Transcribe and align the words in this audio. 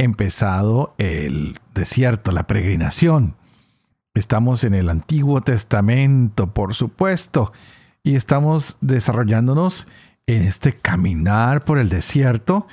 empezado 0.00 0.94
el 0.96 1.60
desierto, 1.74 2.32
la 2.32 2.46
peregrinación. 2.46 3.36
Estamos 4.14 4.64
en 4.64 4.74
el 4.74 4.88
Antiguo 4.88 5.42
Testamento, 5.42 6.54
por 6.54 6.74
supuesto, 6.74 7.52
y 8.02 8.16
estamos 8.16 8.78
desarrollándonos 8.80 9.86
en 10.26 10.42
este 10.42 10.72
caminar 10.72 11.62
por 11.62 11.78
el 11.78 11.90
desierto. 11.90 12.66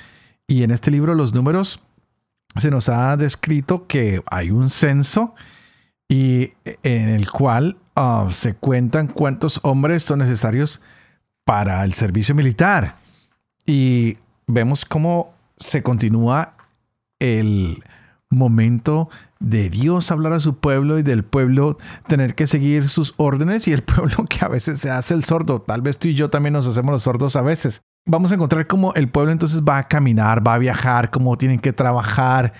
Y 0.46 0.62
en 0.62 0.70
este 0.70 0.90
libro, 0.90 1.14
Los 1.14 1.34
Números, 1.34 1.80
se 2.56 2.70
nos 2.70 2.88
ha 2.88 3.14
descrito 3.18 3.86
que 3.86 4.22
hay 4.30 4.50
un 4.50 4.70
censo 4.70 5.34
y 6.08 6.52
en 6.82 7.10
el 7.10 7.30
cual 7.30 7.76
ah, 7.94 8.28
se 8.30 8.54
cuentan 8.54 9.06
cuántos 9.06 9.60
hombres 9.62 10.02
son 10.02 10.20
necesarios 10.20 10.80
para 11.44 11.84
el 11.84 11.92
servicio 11.92 12.34
militar. 12.34 12.96
Y 13.66 14.16
vemos 14.46 14.86
cómo 14.86 15.34
se 15.58 15.82
continúa 15.82 16.54
el 17.20 17.82
momento 18.30 19.08
de 19.40 19.70
Dios 19.70 20.10
hablar 20.10 20.34
a 20.34 20.40
su 20.40 20.58
pueblo 20.58 20.98
y 20.98 21.02
del 21.02 21.24
pueblo 21.24 21.78
tener 22.06 22.34
que 22.34 22.46
seguir 22.46 22.88
sus 22.88 23.14
órdenes 23.16 23.66
y 23.68 23.72
el 23.72 23.82
pueblo 23.84 24.26
que 24.28 24.44
a 24.44 24.48
veces 24.48 24.80
se 24.80 24.90
hace 24.90 25.14
el 25.14 25.24
sordo. 25.24 25.62
Tal 25.62 25.82
vez 25.82 25.98
tú 25.98 26.08
y 26.08 26.14
yo 26.14 26.30
también 26.30 26.52
nos 26.52 26.66
hacemos 26.66 26.92
los 26.92 27.02
sordos 27.02 27.36
a 27.36 27.42
veces. 27.42 27.82
Vamos 28.04 28.30
a 28.30 28.34
encontrar 28.34 28.66
cómo 28.66 28.94
el 28.94 29.08
pueblo 29.08 29.32
entonces 29.32 29.62
va 29.62 29.78
a 29.78 29.88
caminar, 29.88 30.46
va 30.46 30.54
a 30.54 30.58
viajar, 30.58 31.10
cómo 31.10 31.36
tienen 31.36 31.58
que 31.58 31.72
trabajar, 31.72 32.54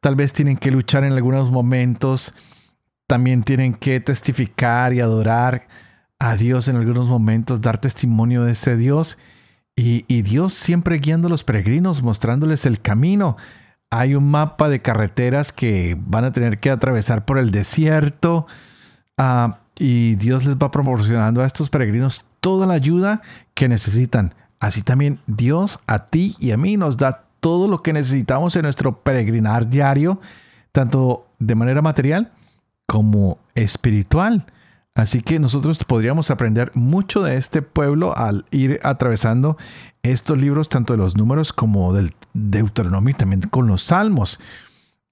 tal 0.00 0.14
vez 0.14 0.32
tienen 0.32 0.56
que 0.56 0.70
luchar 0.70 1.04
en 1.04 1.12
algunos 1.12 1.50
momentos, 1.50 2.34
también 3.06 3.42
tienen 3.42 3.74
que 3.74 4.00
testificar 4.00 4.92
y 4.92 5.00
adorar 5.00 5.68
a 6.18 6.36
Dios 6.36 6.68
en 6.68 6.76
algunos 6.76 7.08
momentos, 7.08 7.62
dar 7.62 7.78
testimonio 7.78 8.44
de 8.44 8.52
ese 8.52 8.76
Dios. 8.76 9.16
Y, 9.74 10.04
y 10.06 10.20
Dios 10.20 10.52
siempre 10.52 10.98
guiando 10.98 11.28
a 11.28 11.30
los 11.30 11.44
peregrinos, 11.44 12.02
mostrándoles 12.02 12.66
el 12.66 12.82
camino 12.82 13.38
hay 13.90 14.14
un 14.14 14.30
mapa 14.30 14.68
de 14.68 14.80
carreteras 14.80 15.52
que 15.52 15.96
van 15.98 16.24
a 16.24 16.32
tener 16.32 16.58
que 16.60 16.70
atravesar 16.70 17.24
por 17.24 17.38
el 17.38 17.50
desierto 17.50 18.46
ah, 19.18 19.58
y 19.78 20.14
Dios 20.14 20.44
les 20.44 20.56
va 20.56 20.70
proporcionando 20.70 21.42
a 21.42 21.46
estos 21.46 21.70
peregrinos 21.70 22.24
toda 22.40 22.66
la 22.66 22.74
ayuda 22.74 23.20
que 23.54 23.68
necesitan. 23.68 24.34
Así 24.60 24.82
también 24.82 25.18
Dios 25.26 25.80
a 25.86 26.06
ti 26.06 26.36
y 26.38 26.52
a 26.52 26.56
mí 26.56 26.76
nos 26.76 26.96
da 26.96 27.24
todo 27.40 27.66
lo 27.66 27.82
que 27.82 27.92
necesitamos 27.92 28.54
en 28.56 28.62
nuestro 28.62 29.00
peregrinar 29.00 29.68
diario, 29.68 30.20
tanto 30.72 31.26
de 31.38 31.54
manera 31.54 31.82
material 31.82 32.30
como 32.86 33.38
espiritual. 33.54 34.46
Así 35.00 35.22
que 35.22 35.38
nosotros 35.38 35.82
podríamos 35.84 36.30
aprender 36.30 36.70
mucho 36.74 37.22
de 37.22 37.36
este 37.36 37.62
pueblo 37.62 38.16
al 38.16 38.44
ir 38.50 38.78
atravesando 38.82 39.56
estos 40.02 40.40
libros, 40.40 40.68
tanto 40.68 40.92
de 40.92 40.98
los 40.98 41.16
números 41.16 41.52
como 41.52 41.92
del 41.92 42.14
Deuteronomio 42.34 43.16
también 43.16 43.40
con 43.42 43.66
los 43.66 43.82
salmos. 43.82 44.38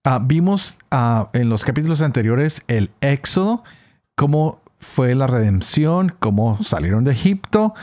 Ah, 0.05 0.21
vimos 0.23 0.77
ah, 0.91 1.29
en 1.33 1.49
los 1.49 1.65
capítulos 1.65 2.03
anteriores 2.03 2.63
el 2.69 2.91
éxodo, 3.01 3.65
cómo 4.15 4.61
fue 4.79 5.15
la 5.15 5.27
redención, 5.27 6.15
cómo 6.19 6.63
salieron 6.63 7.05
de 7.05 7.13
Egipto, 7.13 7.75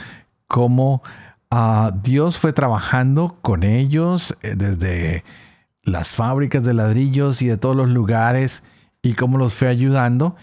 cómo 0.48 1.02
ah, 1.50 1.92
Dios 2.04 2.38
fue 2.38 2.54
trabajando 2.54 3.38
con 3.42 3.64
ellos 3.64 4.38
eh, 4.42 4.56
desde 4.56 5.24
las 5.84 6.14
fábricas 6.14 6.64
de 6.64 6.74
ladrillos 6.74 7.42
y 7.42 7.48
de 7.48 7.58
todos 7.58 7.76
los 7.76 7.90
lugares 7.90 8.64
y 9.02 9.14
cómo 9.14 9.38
los 9.38 9.54
fue 9.54 9.68
ayudando 9.68 10.36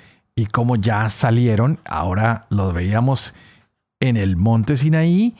y 0.43 0.47
cómo 0.47 0.75
ya 0.75 1.09
salieron. 1.09 1.79
Ahora 1.85 2.47
los 2.51 2.75
veíamos 2.75 3.33
en 4.01 4.17
el 4.17 4.37
monte 4.37 4.77
Sinaí, 4.77 5.37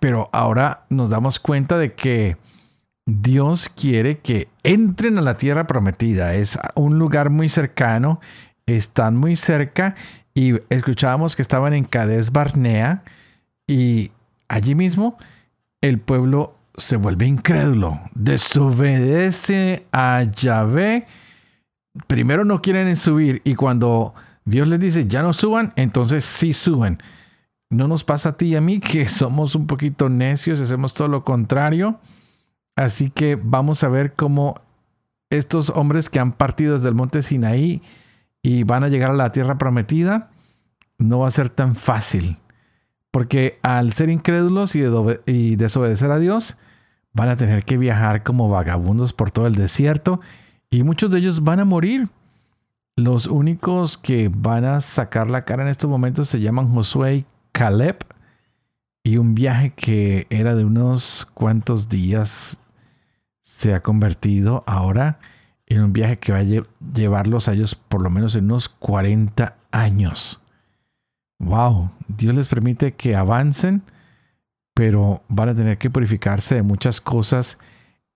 pero 0.00 0.28
ahora 0.32 0.84
nos 0.90 1.10
damos 1.10 1.38
cuenta 1.38 1.78
de 1.78 1.94
que 1.94 2.36
Dios 3.06 3.68
quiere 3.68 4.18
que 4.18 4.48
entren 4.64 5.16
a 5.18 5.22
la 5.22 5.36
tierra 5.36 5.68
prometida. 5.68 6.34
Es 6.34 6.58
un 6.74 6.98
lugar 6.98 7.30
muy 7.30 7.48
cercano, 7.48 8.20
están 8.66 9.16
muy 9.16 9.36
cerca 9.36 9.94
y 10.34 10.54
escuchábamos 10.70 11.36
que 11.36 11.42
estaban 11.42 11.72
en 11.72 11.84
Cades 11.84 12.32
Barnea 12.32 13.04
y 13.64 14.10
allí 14.48 14.74
mismo 14.74 15.18
el 15.82 16.00
pueblo 16.00 16.56
se 16.76 16.96
vuelve 16.96 17.26
incrédulo, 17.26 18.00
desobedece 18.12 19.86
a 19.92 20.24
Yahvé 20.24 21.06
primero 22.06 22.44
no 22.44 22.62
quieren 22.62 22.94
subir 22.96 23.42
y 23.44 23.54
cuando 23.54 24.14
Dios 24.44 24.68
les 24.68 24.80
dice 24.80 25.06
ya 25.06 25.22
no 25.22 25.32
suban, 25.32 25.72
entonces 25.76 26.24
sí 26.24 26.52
suben. 26.52 26.98
No 27.68 27.88
nos 27.88 28.04
pasa 28.04 28.30
a 28.30 28.36
ti 28.36 28.46
y 28.46 28.56
a 28.56 28.60
mí 28.60 28.80
que 28.80 29.08
somos 29.08 29.54
un 29.54 29.66
poquito 29.66 30.08
necios, 30.08 30.60
hacemos 30.60 30.94
todo 30.94 31.08
lo 31.08 31.24
contrario. 31.24 32.00
Así 32.76 33.10
que 33.10 33.36
vamos 33.36 33.82
a 33.82 33.88
ver 33.88 34.14
cómo 34.14 34.60
estos 35.30 35.70
hombres 35.70 36.10
que 36.10 36.20
han 36.20 36.32
partido 36.32 36.74
desde 36.74 36.88
el 36.88 36.94
monte 36.94 37.22
Sinaí 37.22 37.82
y 38.42 38.62
van 38.62 38.84
a 38.84 38.88
llegar 38.88 39.10
a 39.10 39.14
la 39.14 39.32
tierra 39.32 39.58
prometida, 39.58 40.30
no 40.98 41.20
va 41.20 41.28
a 41.28 41.32
ser 41.32 41.48
tan 41.48 41.74
fácil. 41.74 42.38
Porque 43.10 43.58
al 43.62 43.92
ser 43.92 44.10
incrédulos 44.10 44.76
y, 44.76 44.82
y 45.26 45.56
desobedecer 45.56 46.10
a 46.10 46.18
Dios, 46.18 46.58
van 47.12 47.30
a 47.30 47.36
tener 47.36 47.64
que 47.64 47.78
viajar 47.78 48.22
como 48.22 48.48
vagabundos 48.50 49.14
por 49.14 49.30
todo 49.30 49.46
el 49.46 49.54
desierto 49.54 50.20
y 50.70 50.82
muchos 50.82 51.10
de 51.10 51.18
ellos 51.18 51.42
van 51.42 51.60
a 51.60 51.64
morir. 51.64 52.08
Los 52.96 53.26
únicos 53.26 53.98
que 53.98 54.30
van 54.34 54.64
a 54.64 54.80
sacar 54.80 55.28
la 55.28 55.44
cara 55.44 55.62
en 55.62 55.68
estos 55.68 55.90
momentos 55.90 56.28
se 56.28 56.40
llaman 56.40 56.72
Josué 56.72 57.16
y 57.16 57.26
Caleb. 57.52 57.98
Y 59.04 59.18
un 59.18 59.34
viaje 59.34 59.72
que 59.76 60.26
era 60.30 60.54
de 60.54 60.64
unos 60.64 61.28
cuantos 61.34 61.88
días 61.88 62.58
se 63.42 63.74
ha 63.74 63.82
convertido 63.82 64.64
ahora 64.66 65.20
en 65.66 65.82
un 65.82 65.92
viaje 65.92 66.16
que 66.16 66.32
va 66.32 66.38
a 66.38 66.94
llevarlos 66.94 67.48
a 67.48 67.52
ellos 67.52 67.74
por 67.74 68.02
lo 68.02 68.10
menos 68.10 68.34
en 68.34 68.44
unos 68.46 68.68
40 68.68 69.56
años. 69.70 70.40
Wow, 71.38 71.90
Dios 72.08 72.34
les 72.34 72.48
permite 72.48 72.94
que 72.94 73.14
avancen, 73.14 73.82
pero 74.74 75.22
van 75.28 75.50
a 75.50 75.54
tener 75.54 75.78
que 75.78 75.90
purificarse 75.90 76.56
de 76.56 76.62
muchas 76.62 77.00
cosas 77.00 77.58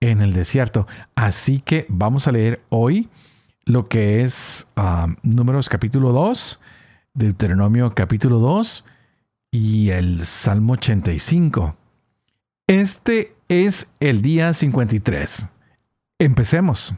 en 0.01 0.21
el 0.21 0.33
desierto. 0.33 0.87
Así 1.15 1.61
que 1.61 1.85
vamos 1.87 2.27
a 2.27 2.33
leer 2.33 2.61
hoy 2.69 3.09
lo 3.65 3.87
que 3.87 4.21
es 4.21 4.67
ah, 4.75 5.07
Números 5.23 5.69
capítulo 5.69 6.11
2, 6.11 6.59
Deuteronomio 7.13 7.93
capítulo 7.95 8.39
2 8.39 8.85
y 9.51 9.91
el 9.91 10.25
Salmo 10.25 10.73
85. 10.73 11.77
Este 12.67 13.35
es 13.47 13.91
el 13.99 14.21
día 14.21 14.53
53. 14.53 15.47
Empecemos. 16.19 16.93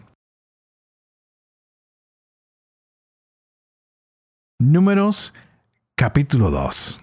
Números 4.60 5.34
capítulo 5.96 6.50
2. 6.50 7.02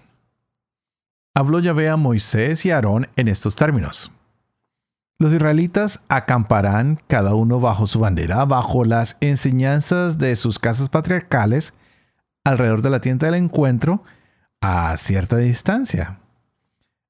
Habló 1.34 1.60
Yahvé 1.60 1.88
a 1.88 1.96
Moisés 1.96 2.64
y 2.64 2.70
a 2.70 2.76
Aarón 2.76 3.08
en 3.16 3.28
estos 3.28 3.54
términos. 3.54 4.10
Los 5.20 5.34
israelitas 5.34 6.00
acamparán 6.08 6.98
cada 7.06 7.34
uno 7.34 7.60
bajo 7.60 7.86
su 7.86 8.00
bandera, 8.00 8.46
bajo 8.46 8.86
las 8.86 9.18
enseñanzas 9.20 10.16
de 10.16 10.34
sus 10.34 10.58
casas 10.58 10.88
patriarcales, 10.88 11.74
alrededor 12.42 12.80
de 12.80 12.88
la 12.88 13.02
tienda 13.02 13.26
del 13.26 13.34
encuentro, 13.34 14.02
a 14.62 14.96
cierta 14.96 15.36
distancia. 15.36 16.20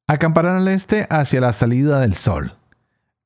Acamparán 0.08 0.56
al 0.56 0.66
este 0.66 1.06
hacia 1.08 1.40
la 1.40 1.52
salida 1.52 2.00
del 2.00 2.14
sol. 2.14 2.56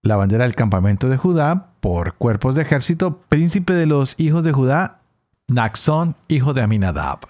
La 0.03 0.17
bandera 0.17 0.45
del 0.45 0.55
campamento 0.55 1.09
de 1.09 1.17
Judá, 1.17 1.69
por 1.81 2.17
cuerpos 2.17 2.55
de 2.55 2.61
ejército, 2.61 3.23
príncipe 3.31 3.73
de 3.73 3.87
los 3.87 4.21
hijos 4.21 4.45
de 4.45 4.53
Judá, 4.53 5.01
Naxón, 5.49 6.15
hijo 6.29 6.53
de 6.53 6.61
Aminadab. 6.61 7.21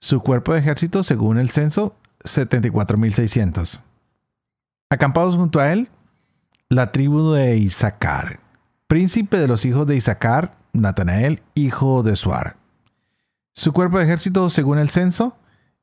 Su 0.00 0.22
cuerpo 0.22 0.54
de 0.54 0.58
ejército, 0.58 1.04
según 1.04 1.38
el 1.38 1.50
censo, 1.50 1.94
74.600. 2.24 3.80
Acampados 4.90 5.36
junto 5.36 5.60
a 5.60 5.72
él, 5.72 5.88
la 6.70 6.90
tribu 6.92 7.32
de 7.32 7.58
Isaacar. 7.58 8.40
Príncipe 8.86 9.38
de 9.38 9.48
los 9.48 9.64
hijos 9.64 9.88
de 9.88 9.96
Isaacar, 9.96 10.56
Natanael, 10.72 11.42
hijo 11.54 12.04
de 12.04 12.14
Suar. 12.14 12.56
Su 13.52 13.72
cuerpo 13.72 13.98
de 13.98 14.04
ejército, 14.04 14.48
según 14.50 14.78
el 14.78 14.88
censo, 14.88 15.36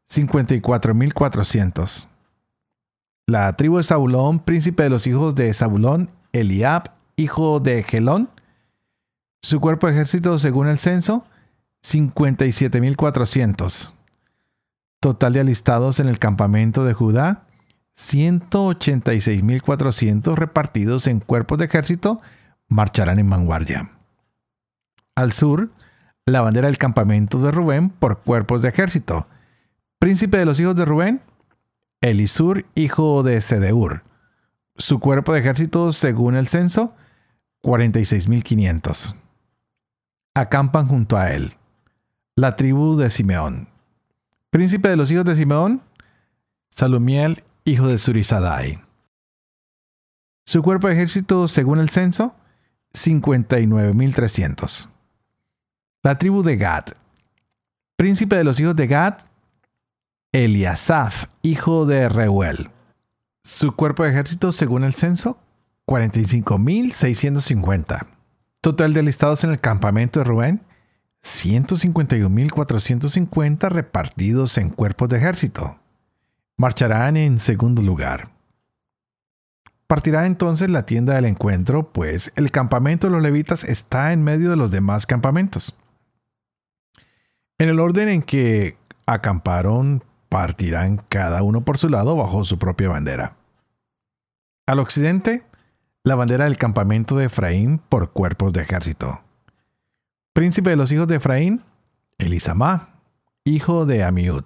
54.400. 0.09 2.07
La 3.27 3.53
tribu 3.57 3.75
de 3.77 3.83
Zabulón, 3.83 4.39
príncipe 4.39 4.83
de 4.83 4.89
los 4.89 5.05
hijos 5.07 5.35
de 5.35 5.53
Zabulón, 5.53 6.09
Eliab, 6.31 6.93
hijo 7.17 7.59
de 7.59 7.83
Gelón, 7.83 8.29
Su 9.41 9.59
cuerpo 9.59 9.87
de 9.87 9.93
ejército, 9.93 10.39
según 10.39 10.67
el 10.67 10.77
censo, 10.77 11.25
57.400. 11.83 13.91
Total 15.01 15.33
de 15.33 15.41
alistados 15.41 15.99
en 15.99 16.07
el 16.07 16.17
campamento 16.17 16.85
de 16.85 16.93
Judá, 16.93 17.46
186.400 17.97 20.35
repartidos 20.35 21.07
en 21.07 21.19
cuerpos 21.19 21.57
de 21.57 21.65
ejército 21.65 22.21
marcharán 22.67 23.17
en 23.19 23.29
vanguardia. 23.29 23.91
Al 25.15 25.31
sur, 25.31 25.71
la 26.25 26.41
bandera 26.41 26.67
del 26.67 26.77
campamento 26.77 27.39
de 27.39 27.51
Rubén 27.51 27.89
por 27.89 28.21
cuerpos 28.21 28.61
de 28.61 28.69
ejército. 28.69 29.27
Príncipe 29.97 30.37
de 30.37 30.45
los 30.45 30.59
hijos 30.59 30.75
de 30.75 30.85
Rubén, 30.85 31.23
Elisur, 32.01 32.67
hijo 32.75 33.23
de 33.23 33.41
Sedeur. 33.41 34.03
Su 34.75 34.99
cuerpo 34.99 35.33
de 35.33 35.39
ejército, 35.39 35.91
según 35.91 36.35
el 36.35 36.47
censo, 36.47 36.93
46.500. 37.63 39.15
Acampan 40.35 40.87
junto 40.87 41.17
a 41.17 41.31
él. 41.31 41.55
La 42.35 42.55
tribu 42.55 42.95
de 42.95 43.09
Simeón. 43.09 43.69
Príncipe 44.51 44.89
de 44.89 44.97
los 44.97 45.09
hijos 45.09 45.25
de 45.25 45.35
Simeón, 45.35 45.81
Salumiel, 46.69 47.43
hijo 47.67 47.87
de 47.87 47.97
Surizadai. 47.97 48.79
Su 50.45 50.61
cuerpo 50.63 50.87
de 50.87 50.93
ejército, 50.93 51.47
según 51.47 51.79
el 51.79 51.89
censo, 51.89 52.35
59.300. 52.93 54.89
La 56.03 56.17
tribu 56.17 56.43
de 56.43 56.55
Gad. 56.55 56.85
Príncipe 57.97 58.37
de 58.37 58.45
los 58.45 58.59
hijos 58.59 58.75
de 58.75 58.85
Gad, 58.87 59.19
Eliasaf, 60.31 61.25
hijo 61.41 61.85
de 61.85 62.09
Reuel. 62.09 62.71
Su 63.43 63.75
cuerpo 63.75 64.03
de 64.03 64.09
ejército, 64.11 64.51
según 64.51 64.83
el 64.83 64.93
censo, 64.93 65.39
45.650. 65.85 68.07
Total 68.61 68.93
de 68.93 69.03
listados 69.03 69.43
en 69.43 69.51
el 69.51 69.59
campamento 69.59 70.19
de 70.19 70.25
Rubén, 70.25 70.61
151.450 71.23 73.69
repartidos 73.69 74.57
en 74.57 74.69
cuerpos 74.69 75.09
de 75.09 75.17
ejército. 75.17 75.77
Marcharán 76.57 77.17
en 77.17 77.37
segundo 77.37 77.83
lugar. 77.83 78.31
Partirá 79.85 80.25
entonces 80.25 80.71
la 80.71 80.85
tienda 80.85 81.13
del 81.13 81.25
encuentro, 81.25 81.91
pues 81.91 82.31
el 82.35 82.51
campamento 82.51 83.07
de 83.07 83.13
los 83.13 83.21
levitas 83.21 83.63
está 83.63 84.11
en 84.11 84.23
medio 84.23 84.49
de 84.49 84.57
los 84.57 84.71
demás 84.71 85.05
campamentos. 85.05 85.75
En 87.59 87.69
el 87.69 87.79
orden 87.79 88.09
en 88.09 88.21
que 88.23 88.75
acamparon, 89.05 90.03
partirán 90.29 90.97
cada 91.09 91.43
uno 91.43 91.61
por 91.61 91.77
su 91.77 91.89
lado 91.89 92.15
bajo 92.15 92.43
su 92.43 92.57
propia 92.57 92.89
bandera. 92.89 93.35
Al 94.65 94.79
occidente, 94.79 95.43
la 96.03 96.15
bandera 96.15 96.45
del 96.45 96.57
campamento 96.57 97.15
de 97.17 97.25
Efraín 97.25 97.77
por 97.77 98.11
cuerpos 98.11 98.51
de 98.51 98.61
ejército. 98.61 99.21
Príncipe 100.33 100.71
de 100.71 100.75
los 100.75 100.91
hijos 100.91 101.07
de 101.07 101.15
Efraín, 101.17 101.63
Elisamá, 102.17 102.89
hijo 103.45 103.85
de 103.85 104.03
Amiud. 104.03 104.43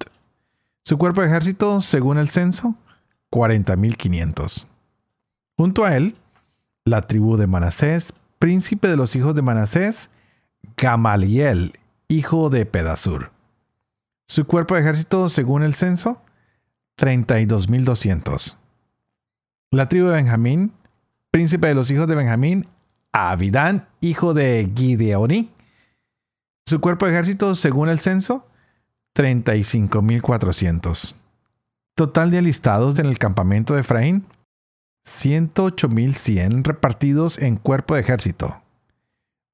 Su 0.83 0.97
cuerpo 0.97 1.21
de 1.21 1.27
ejército, 1.27 1.79
según 1.81 2.17
el 2.17 2.27
censo, 2.27 2.75
40.500. 3.31 4.67
Junto 5.57 5.85
a 5.85 5.95
él, 5.95 6.15
la 6.85 7.05
tribu 7.07 7.37
de 7.37 7.47
Manasés, 7.47 8.13
príncipe 8.39 8.87
de 8.87 8.97
los 8.97 9.15
hijos 9.15 9.35
de 9.35 9.43
Manasés, 9.43 10.09
Gamaliel, 10.75 11.79
hijo 12.07 12.49
de 12.49 12.65
Pedasur. 12.65 13.31
Su 14.27 14.45
cuerpo 14.45 14.75
de 14.75 14.81
ejército, 14.81 15.29
según 15.29 15.63
el 15.63 15.75
censo, 15.75 16.21
32.200. 16.97 18.57
La 19.71 19.87
tribu 19.87 20.07
de 20.07 20.15
Benjamín, 20.15 20.73
príncipe 21.29 21.67
de 21.67 21.75
los 21.75 21.91
hijos 21.91 22.07
de 22.07 22.15
Benjamín, 22.15 22.67
Abidán, 23.11 23.87
hijo 23.99 24.33
de 24.33 24.71
Gideoni, 24.75 25.51
su 26.65 26.81
cuerpo 26.81 27.05
de 27.05 27.11
ejército, 27.11 27.55
según 27.55 27.89
el 27.89 27.99
censo, 27.99 28.47
35.400. 29.15 31.15
Total 31.95 32.31
de 32.31 32.37
alistados 32.37 32.99
en 32.99 33.05
el 33.05 33.17
campamento 33.17 33.73
de 33.73 33.81
Efraín, 33.81 34.25
108.100 35.05 36.63
repartidos 36.63 37.37
en 37.39 37.57
cuerpo 37.57 37.95
de 37.95 38.01
ejército. 38.01 38.61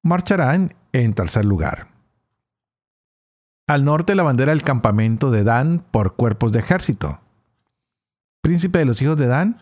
Marcharán 0.04 0.75
en 0.94 1.13
tercer 1.13 1.45
lugar. 1.45 1.88
Al 3.68 3.83
norte 3.83 4.15
la 4.15 4.24
bandera 4.24 4.51
del 4.51 4.63
campamento 4.63 5.30
de 5.31 5.44
Dan 5.44 5.83
por 5.92 6.15
cuerpos 6.15 6.53
de 6.53 6.60
ejército. 6.60 7.19
Príncipe 8.42 8.80
de 8.80 8.86
los 8.86 9.01
hijos 9.01 9.18
de 9.18 9.27
Dan, 9.27 9.62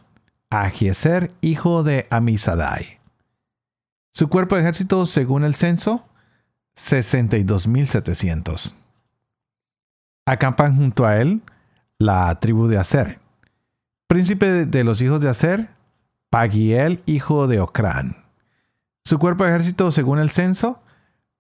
Agieser, 0.52 1.32
hijo 1.42 1.82
de 1.84 2.06
Amisadai. 2.12 3.00
Su 4.12 4.30
cuerpo 4.30 4.54
de 4.56 4.62
ejército, 4.62 5.08
según 5.08 5.44
el 5.44 5.56
censo, 5.56 6.06
62.700. 6.76 8.76
Acampan 10.26 10.76
junto 10.76 11.06
a 11.06 11.18
él 11.18 11.42
la 11.98 12.40
tribu 12.40 12.68
de 12.68 12.78
Aser. 12.78 13.20
Príncipe 14.08 14.66
de 14.66 14.84
los 14.84 15.02
hijos 15.02 15.22
de 15.22 15.30
Aser, 15.30 15.70
Pagiel, 16.30 17.02
hijo 17.06 17.48
de 17.48 17.60
Ocrán. 17.60 18.18
Su 19.04 19.20
cuerpo 19.20 19.44
de 19.44 19.52
ejército, 19.52 19.92
según 19.92 20.20
el 20.20 20.30
censo, 20.30 20.82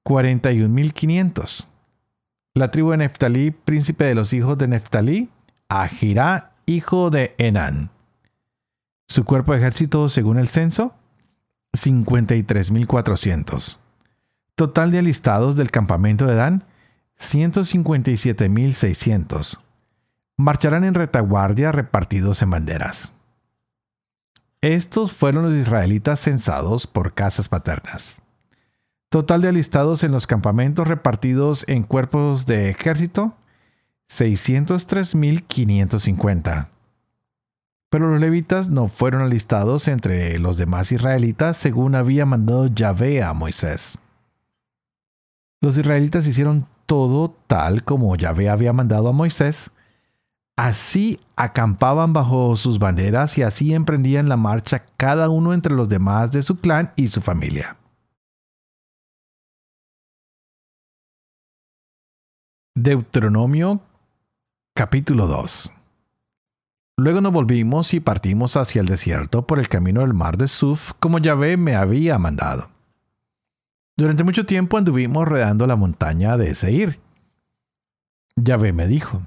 41.500. 0.05 1.67
La 2.53 2.71
tribu 2.71 2.91
de 2.91 2.97
Neftalí, 2.97 3.51
príncipe 3.51 4.05
de 4.05 4.15
los 4.15 4.33
hijos 4.33 4.57
de 4.57 4.67
Neftalí, 4.67 5.29
Agirá, 5.67 6.51
hijo 6.65 7.09
de 7.09 7.35
Enán. 7.37 7.89
Su 9.07 9.25
cuerpo 9.25 9.51
de 9.51 9.59
ejército, 9.59 10.07
según 10.09 10.37
el 10.37 10.47
censo, 10.47 10.93
53.400. 11.73 13.79
Total 14.55 14.91
de 14.91 14.99
alistados 14.99 15.55
del 15.55 15.71
campamento 15.71 16.27
de 16.27 16.35
Dan, 16.35 16.63
157.600. 17.19 19.59
Marcharán 20.37 20.83
en 20.83 20.93
retaguardia 20.93 21.71
repartidos 21.71 22.41
en 22.41 22.49
banderas. 22.49 23.13
Estos 24.61 25.11
fueron 25.11 25.43
los 25.43 25.53
israelitas 25.53 26.19
censados 26.19 26.87
por 26.87 27.13
casas 27.13 27.47
paternas. 27.49 28.21
Total 29.09 29.41
de 29.41 29.49
alistados 29.49 30.03
en 30.03 30.11
los 30.11 30.25
campamentos 30.27 30.87
repartidos 30.87 31.65
en 31.67 31.83
cuerpos 31.83 32.47
de 32.47 32.69
ejército, 32.69 33.35
603.550. 34.09 36.69
Pero 37.89 38.09
los 38.09 38.19
levitas 38.19 38.69
no 38.69 38.87
fueron 38.87 39.21
alistados 39.21 39.87
entre 39.87 40.39
los 40.39 40.57
demás 40.57 40.91
israelitas 40.91 41.55
según 41.55 41.93
había 41.95 42.25
mandado 42.25 42.65
Yahvé 42.67 43.23
a 43.23 43.31
Moisés. 43.33 43.99
Los 45.61 45.77
israelitas 45.77 46.27
hicieron 46.27 46.67
todo 46.85 47.35
tal 47.47 47.83
como 47.83 48.15
Yahvé 48.15 48.49
había 48.49 48.73
mandado 48.73 49.09
a 49.09 49.13
Moisés. 49.13 49.71
Así 50.57 51.19
acampaban 51.35 52.13
bajo 52.13 52.55
sus 52.55 52.79
banderas 52.79 53.37
y 53.37 53.43
así 53.43 53.73
emprendían 53.73 54.29
la 54.29 54.37
marcha 54.37 54.85
cada 54.95 55.29
uno 55.29 55.53
entre 55.53 55.73
los 55.73 55.89
demás 55.89 56.31
de 56.31 56.41
su 56.41 56.57
clan 56.57 56.93
y 56.95 57.07
su 57.07 57.21
familia. 57.21 57.77
Deuteronomio 62.77 63.81
capítulo 64.75 65.27
2 65.27 65.71
Luego 66.97 67.19
nos 67.19 67.33
volvimos 67.33 67.93
y 67.93 67.99
partimos 67.99 68.55
hacia 68.55 68.79
el 68.79 68.87
desierto 68.87 69.45
por 69.45 69.59
el 69.59 69.67
camino 69.67 70.01
del 70.01 70.13
mar 70.13 70.37
de 70.37 70.47
Suf 70.47 70.91
como 70.99 71.19
Yahvé 71.19 71.57
me 71.57 71.75
había 71.75 72.17
mandado. 72.17 72.74
Durante 73.97 74.25
mucho 74.25 74.45
tiempo 74.45 74.77
anduvimos 74.77 75.25
rodeando 75.25 75.65
la 75.67 75.77
montaña 75.77 76.35
de 76.37 76.53
Seir. 76.53 76.99
Yahvé 78.35 78.73
me 78.73 78.87
dijo, 78.87 79.21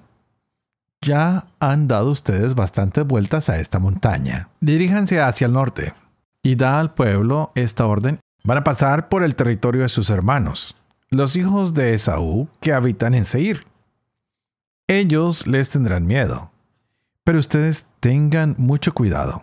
ya 1.00 1.46
han 1.58 1.88
dado 1.88 2.10
ustedes 2.10 2.54
bastantes 2.54 3.06
vueltas 3.06 3.48
a 3.48 3.58
esta 3.60 3.78
montaña. 3.78 4.50
Diríjanse 4.60 5.20
hacia 5.20 5.46
el 5.46 5.54
norte 5.54 5.94
y 6.42 6.56
da 6.56 6.80
al 6.80 6.92
pueblo 6.92 7.52
esta 7.54 7.86
orden. 7.86 8.20
Van 8.44 8.58
a 8.58 8.64
pasar 8.64 9.08
por 9.08 9.22
el 9.22 9.34
territorio 9.34 9.82
de 9.82 9.88
sus 9.88 10.10
hermanos, 10.10 10.76
los 11.08 11.36
hijos 11.36 11.72
de 11.72 11.94
Esaú 11.94 12.48
que 12.60 12.72
habitan 12.74 13.14
en 13.14 13.24
Seir. 13.24 13.64
Ellos 14.86 15.46
les 15.46 15.70
tendrán 15.70 16.06
miedo, 16.06 16.50
pero 17.24 17.38
ustedes 17.38 17.86
tengan 18.00 18.54
mucho 18.58 18.92
cuidado. 18.92 19.42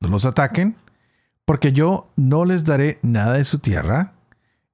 No 0.00 0.08
los 0.08 0.26
ataquen, 0.26 0.76
porque 1.44 1.72
yo 1.72 2.08
no 2.16 2.44
les 2.44 2.64
daré 2.64 3.00
nada 3.02 3.34
de 3.34 3.44
su 3.44 3.58
tierra 3.58 4.14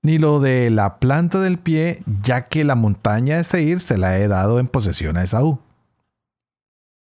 ni 0.06 0.18
lo 0.18 0.38
de 0.38 0.70
la 0.70 1.00
planta 1.00 1.40
del 1.40 1.58
pie, 1.58 2.00
ya 2.22 2.44
que 2.44 2.62
la 2.62 2.76
montaña 2.76 3.38
de 3.38 3.42
Seir 3.42 3.80
se 3.80 3.98
la 3.98 4.20
he 4.20 4.28
dado 4.28 4.60
en 4.60 4.68
posesión 4.68 5.16
a 5.16 5.24
Esaú. 5.24 5.58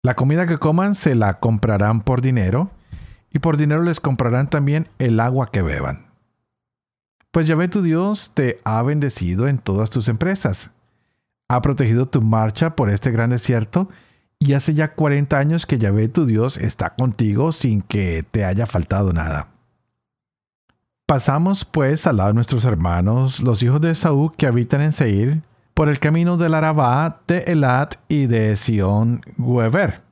La 0.02 0.16
comida 0.16 0.48
que 0.48 0.58
coman 0.58 0.96
se 0.96 1.14
la 1.14 1.40
comprarán 1.40 2.02
por 2.02 2.22
dinero, 2.22 2.72
y 3.32 3.38
por 3.38 3.58
dinero 3.58 3.84
les 3.84 4.00
comprarán 4.00 4.50
también 4.50 4.88
el 4.98 5.20
agua 5.20 5.52
que 5.52 5.62
beban. 5.62 6.08
Pues 7.30 7.46
Yahvé 7.46 7.68
tu 7.68 7.84
Dios 7.84 8.32
te 8.34 8.58
ha 8.64 8.82
bendecido 8.82 9.48
en 9.48 9.60
todas 9.60 9.92
tus 9.92 10.10
empresas. 10.10 10.72
Ha 11.48 11.62
protegido 11.62 12.08
tu 12.08 12.24
marcha 12.24 12.76
por 12.76 12.90
este 12.90 13.12
gran 13.12 13.30
desierto, 13.30 13.88
y 14.40 14.54
hace 14.54 14.74
ya 14.74 14.96
40 14.96 15.38
años 15.38 15.68
que 15.68 15.78
Yahvé 15.78 16.10
tu 16.10 16.26
Dios 16.26 16.58
está 16.58 16.96
contigo 16.96 17.52
sin 17.52 17.84
que 17.84 18.24
te 18.24 18.46
haya 18.46 18.66
faltado 18.66 19.14
nada. 19.14 19.59
Pasamos 21.10 21.66
pues 21.66 22.06
al 22.06 22.18
lado 22.18 22.28
de 22.28 22.36
nuestros 22.36 22.66
hermanos, 22.66 23.40
los 23.40 23.64
hijos 23.64 23.82
de 23.82 23.96
Saúl 23.96 24.32
que 24.38 24.46
habitan 24.46 24.82
en 24.82 24.92
Seir, 24.92 25.42
por 25.74 25.90
el 25.90 25.98
camino 25.98 26.38
del 26.38 26.54
Arabá, 26.54 27.22
de 27.26 27.40
Elat 27.48 27.96
y 28.08 28.28
de 28.28 28.56
Sion 28.56 29.24
Gueber. 29.36 30.04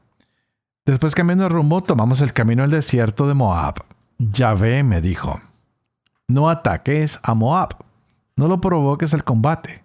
Después 0.87 1.13
cambiando 1.13 1.43
de 1.43 1.49
rumbo, 1.49 1.83
tomamos 1.83 2.19
el 2.21 2.33
camino 2.33 2.63
al 2.63 2.71
desierto 2.71 3.27
de 3.27 3.35
Moab. 3.35 3.75
Yahvé 4.17 4.81
me 4.81 4.99
dijo, 4.99 5.39
no 6.27 6.49
ataques 6.49 7.19
a 7.21 7.35
Moab, 7.35 7.75
no 8.35 8.47
lo 8.47 8.59
provoques 8.59 9.13
al 9.13 9.23
combate, 9.23 9.83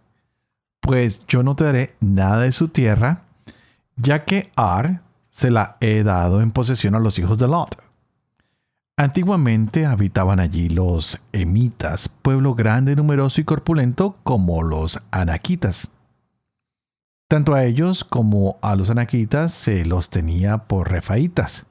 pues 0.81 1.27
yo 1.27 1.43
no 1.43 1.55
te 1.55 1.65
daré 1.65 1.95
nada 2.01 2.41
de 2.41 2.53
su 2.53 2.69
tierra, 2.69 3.21
ya 3.97 4.25
que 4.25 4.51
Ar 4.57 5.03
se 5.29 5.51
la 5.51 5.77
he 5.81 6.05
dado 6.05 6.41
en 6.41 6.53
posesión 6.53 6.95
a 6.95 7.01
los 7.01 7.19
hijos 7.19 7.37
de 7.37 7.49
Lot. 7.49 7.82
Antiguamente 9.03 9.85
habitaban 9.85 10.39
allí 10.39 10.69
los 10.69 11.21
emitas, 11.33 12.09
pueblo 12.09 12.55
grande, 12.55 12.95
numeroso 12.95 13.41
y 13.41 13.45
corpulento 13.45 14.17
como 14.23 14.63
los 14.63 15.03
anaquitas. 15.11 15.91
Tanto 17.27 17.55
a 17.55 17.65
ellos 17.65 18.05
como 18.05 18.61
a 18.63 18.77
los 18.77 18.91
anaquitas 18.91 19.53
se 19.53 19.85
los 19.85 20.09
tenía 20.09 20.59
por 20.59 20.93
refaitas, 20.93 21.67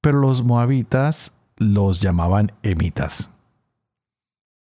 pero 0.00 0.18
los 0.18 0.44
moabitas 0.44 1.34
los 1.58 2.00
llamaban 2.00 2.52
emitas. 2.62 3.30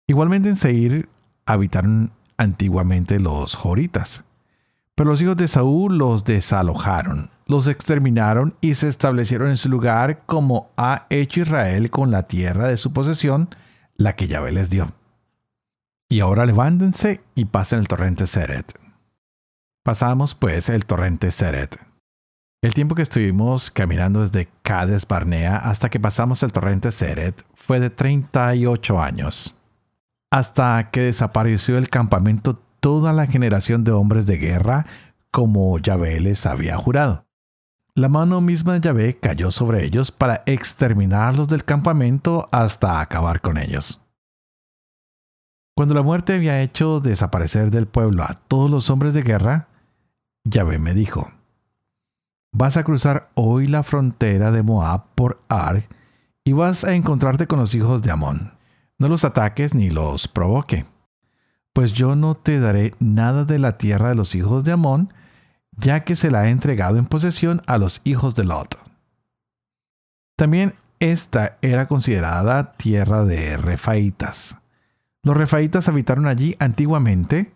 Igualmente 0.07 0.49
en 0.49 0.57
Seir 0.57 1.11
habitaron 1.45 2.13
antiguamente 2.39 3.21
los 3.21 3.55
joritas, 3.55 4.25
pero 4.95 5.11
los 5.11 5.21
hijos 5.21 5.37
de 5.37 5.47
Saúl 5.47 5.99
los 5.99 6.25
desalojaron 6.25 7.29
los 7.53 7.67
exterminaron 7.67 8.57
y 8.63 8.75
se 8.75 8.89
establecieron 8.89 9.51
en 9.51 9.59
su 9.59 9.69
lugar 9.69 10.23
como 10.25 10.71
ha 10.79 11.07
hecho 11.11 11.43
Israel 11.43 11.91
con 11.91 12.11
la 12.11 12.27
tierra 12.27 12.67
de 12.67 12.79
su 12.79 12.95
posesión, 12.95 13.51
la 13.95 14.17
que 14.17 14.27
Yahvé 14.27 14.53
les 14.53 14.71
dio. 14.71 14.91
Y 16.09 16.21
ahora 16.21 16.47
levántense 16.47 17.21
y 17.35 17.45
pasen 17.45 17.81
el 17.81 17.89
torrente 17.89 18.27
Seret. 18.27 18.73
Pasamos 19.85 20.35
pues 20.35 20.71
el 20.71 20.87
torrente 20.87 21.31
Seret. 21.31 21.79
El 22.63 22.73
tiempo 22.73 22.95
que 22.95 23.03
estuvimos 23.03 23.71
caminando 23.71 24.23
desde 24.23 24.49
Cades 24.63 25.07
Barnea 25.07 25.57
hasta 25.57 25.91
que 25.91 26.01
pasamos 26.01 26.43
el 26.43 26.53
torrente 26.53 26.91
Seret 26.91 27.45
fue 27.55 27.81
de 27.81 27.91
38 27.91 28.99
años. 28.99 29.59
Hasta 30.31 30.91
que 30.91 31.03
desapareció 31.03 31.77
el 31.77 31.91
campamento 31.91 32.59
toda 32.81 33.13
la 33.13 33.27
generación 33.27 33.85
de 33.85 33.93
hombres 33.93 34.25
de 34.25 34.39
guerra 34.39 34.87
como 35.31 35.79
Yahvé 35.79 36.19
les 36.21 36.47
había 36.47 36.79
jurado. 36.79 37.27
La 37.95 38.09
mano 38.09 38.41
misma 38.41 38.73
de 38.73 38.81
Yahvé 38.81 39.19
cayó 39.19 39.51
sobre 39.51 39.85
ellos 39.85 40.11
para 40.11 40.43
exterminarlos 40.47 41.49
del 41.49 41.65
campamento 41.65 42.49
hasta 42.51 43.01
acabar 43.01 43.43
con 43.43 43.59
ellos. 43.59 44.01
Cuando 45.75 45.93
la 45.95 46.03
muerte 46.03 46.33
había 46.33 46.63
hecho 46.63 47.01
desaparecer 47.01 47.71
del 47.71 47.87
pueblo 47.87 48.23
a 48.23 48.41
todos 48.49 48.71
los 48.71 48.89
hombres 48.89 49.13
de 49.13 49.23
guerra, 49.23 49.69
Yahvé 50.45 50.79
me 50.79 50.95
dijo, 50.95 51.33
Vas 52.51 52.79
a 52.79 52.85
cruzar 52.85 53.31
hoy 53.35 53.67
la 53.67 53.83
frontera 53.83 54.53
de 54.53 54.63
Moab 54.63 55.15
por 55.15 55.43
Ar 55.49 55.85
y 56.45 56.53
vas 56.53 56.85
a 56.85 56.95
encontrarte 56.95 57.47
con 57.47 57.59
los 57.59 57.75
hijos 57.75 58.03
de 58.03 58.11
Amón. 58.11 58.55
No 58.99 59.09
los 59.09 59.25
ataques 59.25 59.75
ni 59.75 59.91
los 59.91 60.29
provoque, 60.29 60.87
pues 61.75 61.93
yo 61.93 62.17
no 62.17 62.37
te 62.37 62.59
daré 62.59 62.95
nada 63.01 63.45
de 63.45 63.59
la 63.59 63.77
tierra 63.77 64.09
de 64.09 64.15
los 64.15 64.35
hijos 64.35 64.65
de 64.65 64.73
Amón, 64.73 65.13
ya 65.77 66.05
que 66.05 66.17
se 66.17 66.31
la 66.31 66.41
ha 66.41 66.49
entregado 66.49 66.99
en 66.99 67.07
posesión 67.07 67.63
a 67.67 67.79
los 67.79 68.01
hijos 68.05 68.35
de 68.35 68.45
Lot. 68.45 68.79
También 70.37 70.75
esta 71.01 71.59
era 71.63 71.89
considerada 71.89 72.73
tierra 72.73 73.25
de 73.25 73.57
refaitas. 73.57 74.57
Los 75.23 75.37
refaitas 75.37 75.89
habitaron 75.89 76.27
allí 76.27 76.57
antiguamente 76.59 77.53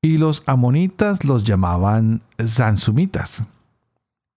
y 0.00 0.18
los 0.18 0.42
amonitas 0.46 1.24
los 1.24 1.44
llamaban 1.44 2.22
zansumitas, 2.44 3.44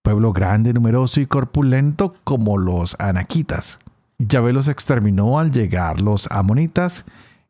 pueblo 0.03 0.33
grande, 0.33 0.73
numeroso 0.73 1.21
y 1.21 1.27
corpulento 1.27 2.15
como 2.23 2.57
los 2.57 2.95
anaquitas. 2.99 3.79
Yahvé 4.17 4.53
los 4.53 4.67
exterminó 4.67 5.39
al 5.39 5.51
llegar 5.51 6.01
los 6.01 6.29
amonitas, 6.31 7.05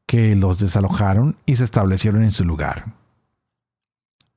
que 0.05 0.35
los 0.35 0.59
desalojaron 0.59 1.37
y 1.45 1.55
se 1.55 1.63
establecieron 1.63 2.23
en 2.23 2.31
su 2.31 2.43
lugar. 2.43 3.00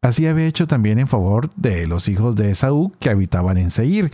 Así 0.04 0.26
había 0.26 0.46
hecho 0.46 0.66
también 0.66 0.98
en 0.98 1.08
favor 1.08 1.48
de 1.56 1.86
los 1.86 2.08
hijos 2.08 2.36
de 2.36 2.50
Esaú 2.50 2.92
que 3.00 3.08
habitaban 3.08 3.56
en 3.56 3.70
Seir, 3.70 4.10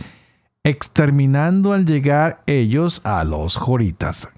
exterminando 0.63 1.73
al 1.73 1.85
llegar 1.85 2.43
ellos 2.47 3.01
a 3.03 3.25
los 3.25 3.57
joritas. 3.57 4.29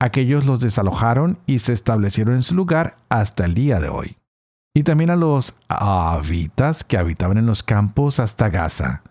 Aquellos 0.00 0.44
los 0.44 0.60
desalojaron 0.60 1.38
y 1.46 1.60
se 1.60 1.72
establecieron 1.72 2.34
en 2.34 2.42
su 2.42 2.56
lugar 2.56 2.96
hasta 3.10 3.44
el 3.44 3.54
día 3.54 3.78
de 3.78 3.90
hoy. 3.90 4.16
Y 4.74 4.82
también 4.82 5.10
a 5.10 5.16
los 5.16 5.54
habitas 5.68 6.82
que 6.82 6.98
habitaban 6.98 7.38
en 7.38 7.46
los 7.46 7.62
campos 7.62 8.18
hasta 8.18 8.48
Gaza. 8.48 9.04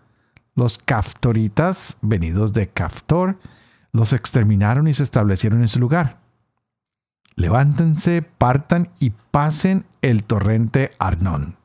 Los 0.54 0.76
caftoritas, 0.76 1.96
venidos 2.02 2.52
de 2.52 2.68
Caftor, 2.68 3.38
los 3.92 4.12
exterminaron 4.12 4.88
y 4.88 4.92
se 4.92 5.04
establecieron 5.04 5.62
en 5.62 5.68
su 5.68 5.80
lugar. 5.80 6.18
Levántense, 7.34 8.20
partan 8.20 8.90
y 9.00 9.14
pasen 9.30 9.86
el 10.02 10.24
torrente 10.24 10.90
Arnón. 10.98 11.61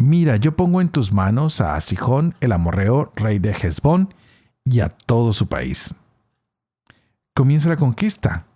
Mira, 0.00 0.36
yo 0.36 0.54
pongo 0.54 0.80
en 0.80 0.90
tus 0.90 1.12
manos 1.12 1.60
a 1.60 1.78
Sijón, 1.80 2.36
el 2.40 2.52
amorreo, 2.52 3.12
rey 3.16 3.40
de 3.40 3.50
Hezbón, 3.50 4.14
y 4.64 4.78
a 4.80 4.88
todo 4.88 5.32
su 5.32 5.48
país. 5.48 5.92
Comienza 7.34 7.68
la 7.68 7.76
conquista. 7.76 8.46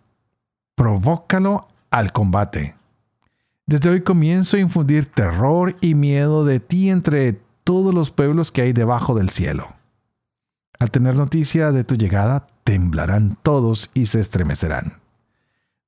Provócalo 0.76 1.66
al 1.90 2.12
combate. 2.12 2.76
Desde 3.66 3.90
hoy 3.90 4.02
comienzo 4.02 4.56
a 4.56 4.60
infundir 4.60 5.06
terror 5.06 5.76
y 5.80 5.96
miedo 5.96 6.44
de 6.44 6.60
ti 6.60 6.90
entre 6.90 7.40
todos 7.64 7.92
los 7.92 8.12
pueblos 8.12 8.52
que 8.52 8.62
hay 8.62 8.72
debajo 8.72 9.14
del 9.14 9.30
cielo. 9.30 9.74
Al 10.78 10.90
tener 10.90 11.16
noticia 11.16 11.72
de 11.72 11.82
tu 11.82 11.96
llegada, 11.96 12.46
temblarán 12.62 13.36
todos 13.42 13.90
y 13.94 14.06
se 14.06 14.20
estremecerán. 14.20 15.00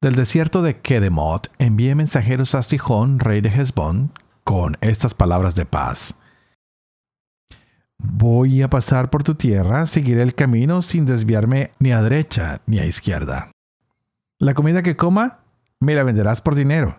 Del 0.01 0.17
desierto 0.17 0.63
de 0.63 0.81
Kedemot 0.81 1.51
envié 1.59 1.95
mensajeros 1.95 2.55
a 2.55 2.63
Sijón, 2.63 3.21
rey 3.21 3.41
de 3.41 3.49
Hezbón, 3.49 4.13
con 4.45 4.77
estas 4.81 5.15
palabras 5.15 5.55
de 5.55 5.67
paz. 5.67 6.15
Voy 7.99 8.63
a 8.63 8.69
pasar 8.69 9.11
por 9.11 9.23
tu 9.23 9.35
tierra, 9.35 9.87
seguiré 9.87 10.23
el 10.23 10.35
camino 10.35 10.83
sin 10.83 11.07
desviarme 11.07 11.73
ni 11.79 11.93
a 11.93 12.03
derecha 12.03 12.61
ni 12.67 12.79
a 12.79 12.87
izquierda. 12.87 13.51
La 14.39 14.55
comida 14.55 14.83
que 14.83 14.97
coma, 14.97 15.41
me 15.81 15.95
la 15.95 16.03
venderás 16.03 16.41
por 16.41 16.55
dinero. 16.55 16.99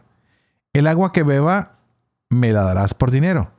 El 0.74 0.88
agua 0.88 1.12
que 1.14 1.24
beba, 1.24 1.78
me 2.30 2.52
la 2.52 2.64
darás 2.64 2.94
por 2.94 3.12
dinero. 3.12 3.52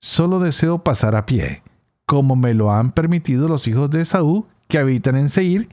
Solo 0.00 0.40
deseo 0.40 0.84
pasar 0.84 1.16
a 1.16 1.24
pie, 1.24 1.62
como 2.06 2.36
me 2.36 2.52
lo 2.52 2.72
han 2.72 2.92
permitido 2.92 3.48
los 3.48 3.66
hijos 3.66 3.90
de 3.90 4.02
Esaú 4.02 4.46
que 4.68 4.78
habitan 4.78 5.16
en 5.16 5.28
Seir 5.30 5.68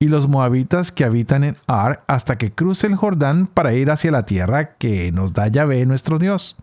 y 0.00 0.08
los 0.08 0.28
moabitas 0.28 0.92
que 0.92 1.04
habitan 1.04 1.44
en 1.44 1.56
Ar 1.66 2.04
hasta 2.08 2.36
que 2.36 2.52
cruce 2.52 2.86
el 2.86 2.96
Jordán 2.96 3.46
para 3.46 3.74
ir 3.74 3.90
hacia 3.90 4.10
la 4.10 4.26
tierra 4.26 4.76
que 4.76 5.12
nos 5.12 5.32
da 5.32 5.48
Yahvé 5.48 5.86
nuestro 5.86 6.18
Dios. 6.18 6.56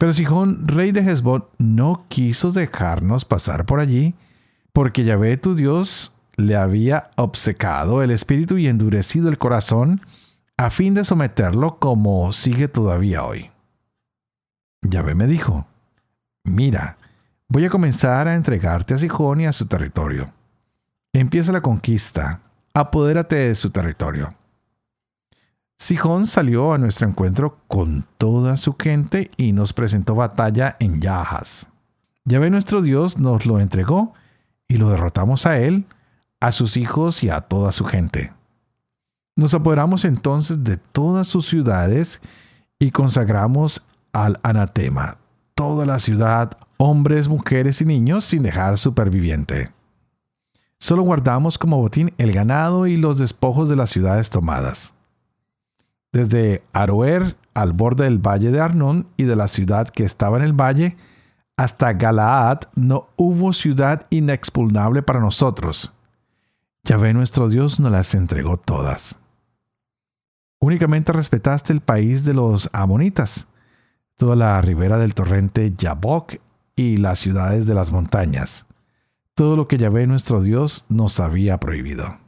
Pero 0.00 0.14
Sijón, 0.14 0.66
rey 0.66 0.92
de 0.92 1.00
Hezbón, 1.00 1.44
no 1.58 2.06
quiso 2.08 2.52
dejarnos 2.52 3.26
pasar 3.26 3.66
por 3.66 3.80
allí, 3.80 4.14
porque 4.72 5.04
Yahvé 5.04 5.36
tu 5.36 5.54
Dios 5.54 6.14
le 6.36 6.56
había 6.56 7.10
obcecado 7.16 8.02
el 8.02 8.10
espíritu 8.10 8.56
y 8.56 8.66
endurecido 8.66 9.28
el 9.28 9.36
corazón, 9.36 10.00
a 10.56 10.70
fin 10.70 10.94
de 10.94 11.04
someterlo 11.04 11.78
como 11.78 12.32
sigue 12.32 12.66
todavía 12.66 13.24
hoy. 13.24 13.50
Yahvé 14.80 15.14
me 15.14 15.26
dijo, 15.26 15.66
mira, 16.44 16.96
voy 17.48 17.66
a 17.66 17.70
comenzar 17.70 18.26
a 18.26 18.36
entregarte 18.36 18.94
a 18.94 18.98
Sijón 18.98 19.42
y 19.42 19.46
a 19.46 19.52
su 19.52 19.66
territorio. 19.66 20.32
Empieza 21.12 21.52
la 21.52 21.60
conquista, 21.60 22.40
apodérate 22.72 23.36
de 23.36 23.54
su 23.54 23.68
territorio. 23.68 24.34
Sijón 25.80 26.26
salió 26.26 26.74
a 26.74 26.78
nuestro 26.78 27.08
encuentro 27.08 27.56
con 27.66 28.04
toda 28.18 28.58
su 28.58 28.76
gente 28.78 29.30
y 29.38 29.52
nos 29.52 29.72
presentó 29.72 30.14
batalla 30.14 30.76
en 30.78 31.00
Yahas. 31.00 31.68
Yahvé 32.26 32.50
nuestro 32.50 32.82
Dios 32.82 33.16
nos 33.16 33.46
lo 33.46 33.58
entregó 33.60 34.12
y 34.68 34.76
lo 34.76 34.90
derrotamos 34.90 35.46
a 35.46 35.56
él, 35.56 35.86
a 36.38 36.52
sus 36.52 36.76
hijos 36.76 37.24
y 37.24 37.30
a 37.30 37.40
toda 37.40 37.72
su 37.72 37.86
gente. 37.86 38.34
Nos 39.36 39.54
apoderamos 39.54 40.04
entonces 40.04 40.62
de 40.64 40.76
todas 40.76 41.26
sus 41.26 41.46
ciudades 41.46 42.20
y 42.78 42.90
consagramos 42.90 43.82
al 44.12 44.38
anatema, 44.42 45.16
toda 45.54 45.86
la 45.86 45.98
ciudad, 45.98 46.58
hombres, 46.76 47.26
mujeres 47.26 47.80
y 47.80 47.86
niños, 47.86 48.26
sin 48.26 48.42
dejar 48.42 48.76
superviviente. 48.76 49.72
Solo 50.78 51.04
guardamos 51.04 51.56
como 51.56 51.78
botín 51.78 52.12
el 52.18 52.32
ganado 52.32 52.86
y 52.86 52.98
los 52.98 53.16
despojos 53.16 53.70
de 53.70 53.76
las 53.76 53.88
ciudades 53.88 54.28
tomadas. 54.28 54.92
Desde 56.12 56.62
Aroer 56.72 57.36
al 57.54 57.72
borde 57.72 58.04
del 58.04 58.18
valle 58.18 58.50
de 58.50 58.60
Arnón 58.60 59.06
y 59.16 59.24
de 59.24 59.36
la 59.36 59.48
ciudad 59.48 59.88
que 59.88 60.04
estaba 60.04 60.38
en 60.38 60.44
el 60.44 60.52
valle, 60.52 60.96
hasta 61.56 61.92
Galaad 61.92 62.60
no 62.74 63.08
hubo 63.16 63.52
ciudad 63.52 64.06
inexpugnable 64.10 65.02
para 65.02 65.20
nosotros. 65.20 65.92
Yahvé 66.84 67.12
nuestro 67.12 67.48
Dios 67.48 67.78
nos 67.78 67.92
las 67.92 68.14
entregó 68.14 68.56
todas. 68.56 69.16
Únicamente 70.58 71.12
respetaste 71.12 71.72
el 71.72 71.80
país 71.80 72.24
de 72.24 72.34
los 72.34 72.70
amonitas, 72.72 73.46
toda 74.16 74.36
la 74.36 74.60
ribera 74.60 74.98
del 74.98 75.14
torrente 75.14 75.74
Yabok 75.76 76.36
y 76.76 76.96
las 76.96 77.18
ciudades 77.18 77.66
de 77.66 77.74
las 77.74 77.92
montañas, 77.92 78.66
todo 79.34 79.56
lo 79.56 79.68
que 79.68 79.78
Yahvé 79.78 80.06
nuestro 80.06 80.42
Dios 80.42 80.86
nos 80.88 81.20
había 81.20 81.60
prohibido. 81.60 82.18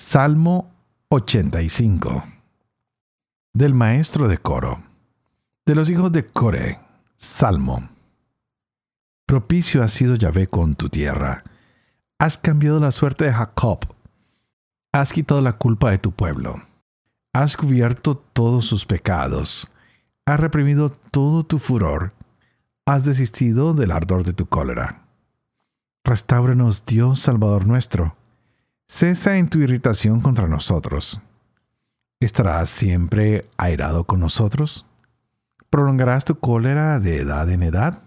Salmo 0.00 0.70
85 1.08 2.22
Del 3.52 3.74
maestro 3.74 4.28
de 4.28 4.38
coro 4.38 4.80
De 5.66 5.74
los 5.74 5.90
hijos 5.90 6.12
de 6.12 6.24
Core 6.24 6.78
Salmo 7.16 7.88
Propicio 9.26 9.82
ha 9.82 9.88
sido 9.88 10.14
Yahvé 10.14 10.46
con 10.46 10.76
tu 10.76 10.88
tierra. 10.88 11.42
Has 12.20 12.38
cambiado 12.38 12.78
la 12.78 12.92
suerte 12.92 13.24
de 13.24 13.32
Jacob. 13.32 13.80
Has 14.92 15.12
quitado 15.12 15.40
la 15.40 15.54
culpa 15.54 15.90
de 15.90 15.98
tu 15.98 16.12
pueblo. 16.12 16.62
Has 17.34 17.56
cubierto 17.56 18.16
todos 18.16 18.66
sus 18.66 18.86
pecados. 18.86 19.68
Has 20.26 20.38
reprimido 20.38 20.92
todo 21.10 21.44
tu 21.44 21.58
furor. 21.58 22.12
Has 22.86 23.04
desistido 23.04 23.74
del 23.74 23.90
ardor 23.90 24.22
de 24.22 24.32
tu 24.32 24.46
cólera. 24.46 25.02
Restáuranos, 26.04 26.86
Dios 26.86 27.18
Salvador 27.18 27.66
nuestro. 27.66 28.17
Cesa 28.90 29.36
en 29.36 29.50
tu 29.50 29.58
irritación 29.58 30.22
contra 30.22 30.48
nosotros. 30.48 31.20
¿Estarás 32.20 32.70
siempre 32.70 33.44
airado 33.58 34.04
con 34.04 34.18
nosotros? 34.18 34.86
¿Prolongarás 35.68 36.24
tu 36.24 36.38
cólera 36.38 36.98
de 36.98 37.18
edad 37.18 37.50
en 37.50 37.64
edad? 37.64 37.98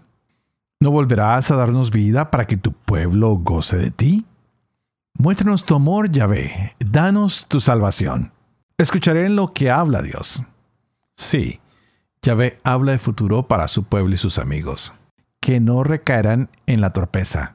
¿No 0.80 0.90
volverás 0.90 1.52
a 1.52 1.56
darnos 1.56 1.92
vida 1.92 2.32
para 2.32 2.48
que 2.48 2.56
tu 2.56 2.72
pueblo 2.72 3.36
goce 3.36 3.76
de 3.76 3.92
ti? 3.92 4.26
Muéstranos 5.14 5.64
tu 5.64 5.76
amor, 5.76 6.10
Yahvé, 6.10 6.74
danos 6.80 7.46
tu 7.46 7.60
salvación. 7.60 8.32
Escucharé 8.76 9.26
en 9.26 9.36
lo 9.36 9.52
que 9.52 9.70
habla 9.70 10.02
Dios. 10.02 10.42
Sí, 11.14 11.60
Yahvé 12.22 12.58
habla 12.64 12.90
de 12.90 12.98
futuro 12.98 13.46
para 13.46 13.68
su 13.68 13.84
pueblo 13.84 14.16
y 14.16 14.18
sus 14.18 14.36
amigos, 14.36 14.92
que 15.40 15.60
no 15.60 15.84
recaerán 15.84 16.50
en 16.66 16.80
la 16.80 16.92
torpeza. 16.92 17.54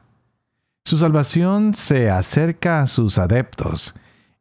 Su 0.88 0.96
salvación 0.96 1.74
se 1.74 2.08
acerca 2.08 2.80
a 2.80 2.86
sus 2.86 3.18
adeptos, 3.18 3.94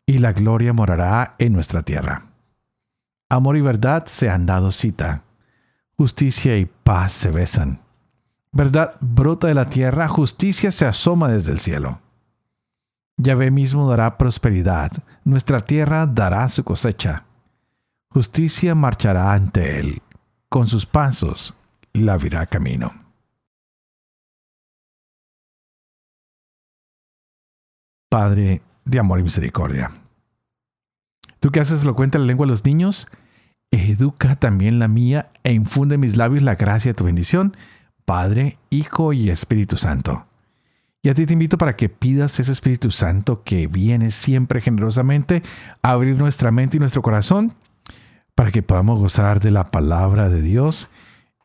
y 0.06 0.20
la 0.20 0.32
gloria 0.32 0.72
morará 0.72 1.36
en 1.40 1.52
nuestra 1.52 1.84
tierra. 1.84 2.28
Amor 3.28 3.58
y 3.58 3.60
verdad 3.60 4.06
se 4.06 4.30
han 4.30 4.46
dado 4.46 4.72
cita. 4.72 5.24
Justicia 5.98 6.58
y 6.58 6.64
paz 6.64 7.12
se 7.12 7.32
besan. 7.32 7.82
Verdad 8.54 8.96
brota 9.02 9.48
de 9.48 9.56
la 9.56 9.68
tierra, 9.68 10.08
justicia 10.08 10.72
se 10.72 10.86
asoma 10.86 11.28
desde 11.28 11.52
el 11.52 11.60
cielo. 11.60 12.00
Yahvé 13.18 13.52
mismo 13.52 13.90
dará 13.90 14.18
prosperidad, 14.18 14.94
nuestra 15.26 15.60
tierra 15.60 16.08
dará 16.08 16.48
su 16.48 16.64
cosecha. 16.64 17.26
Justicia 18.08 18.74
marchará 18.74 19.34
ante 19.34 19.82
él, 19.82 20.02
con 20.48 20.70
sus 20.70 20.86
pasos 20.86 21.56
la 21.92 22.16
virá 22.16 22.46
camino. 22.46 23.07
Padre 28.10 28.62
de 28.86 29.00
amor 29.00 29.20
y 29.20 29.24
misericordia. 29.24 29.92
Tú 31.40 31.52
que 31.52 31.60
haces 31.60 31.84
lo 31.84 31.96
cuenta 31.96 32.20
la 32.20 32.26
lengua 32.26 32.46
de 32.46 32.52
los 32.52 32.66
niños, 32.66 33.08
educa 33.72 34.36
también 34.36 34.80
la 34.80 34.88
mía 34.88 35.30
e 35.44 35.54
infunde 35.54 35.96
en 35.96 36.02
mis 36.02 36.18
labios 36.18 36.44
la 36.44 36.56
gracia 36.56 36.92
de 36.92 36.96
tu 36.96 37.04
bendición 37.04 37.56
Padre, 38.06 38.58
Hijo 38.70 39.12
y 39.12 39.30
Espíritu 39.30 39.76
Santo. 39.76 40.26
Y 41.04 41.10
a 41.10 41.14
ti 41.14 41.26
te 41.26 41.34
invito 41.34 41.58
para 41.58 41.76
que 41.76 41.90
pidas 41.90 42.40
ese 42.40 42.52
Espíritu 42.52 42.90
Santo 42.90 43.44
que 43.44 43.68
viene 43.68 44.12
siempre 44.12 44.62
generosamente 44.62 45.44
a 45.82 45.92
abrir 45.92 46.18
nuestra 46.18 46.52
mente 46.52 46.78
y 46.78 46.80
nuestro 46.80 47.02
corazón 47.02 47.54
para 48.34 48.52
que 48.52 48.64
podamos 48.64 49.00
gozar 49.00 49.40
de 49.42 49.52
la 49.52 49.72
palabra 49.72 50.30
de 50.30 50.42
Dios 50.42 50.90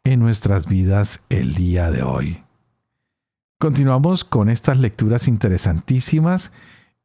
en 0.04 0.20
nuestras 0.20 0.66
vidas 0.66 1.24
el 1.30 1.54
día 1.54 1.90
de 1.90 2.02
hoy. 2.02 2.42
Continuamos 3.62 4.24
con 4.24 4.48
estas 4.48 4.78
lecturas 4.78 5.28
interesantísimas. 5.28 6.50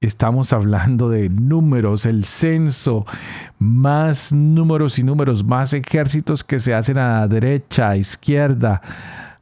Estamos 0.01 0.53
hablando 0.53 1.07
de 1.07 1.29
números, 1.29 2.07
el 2.07 2.25
censo, 2.25 3.05
más 3.59 4.33
números 4.33 4.97
y 4.97 5.03
números, 5.03 5.43
más 5.43 5.73
ejércitos 5.73 6.43
que 6.43 6.59
se 6.59 6.73
hacen 6.73 6.97
a 6.97 7.19
la 7.19 7.27
derecha, 7.27 7.89
a 7.89 7.97
izquierda, 7.97 8.81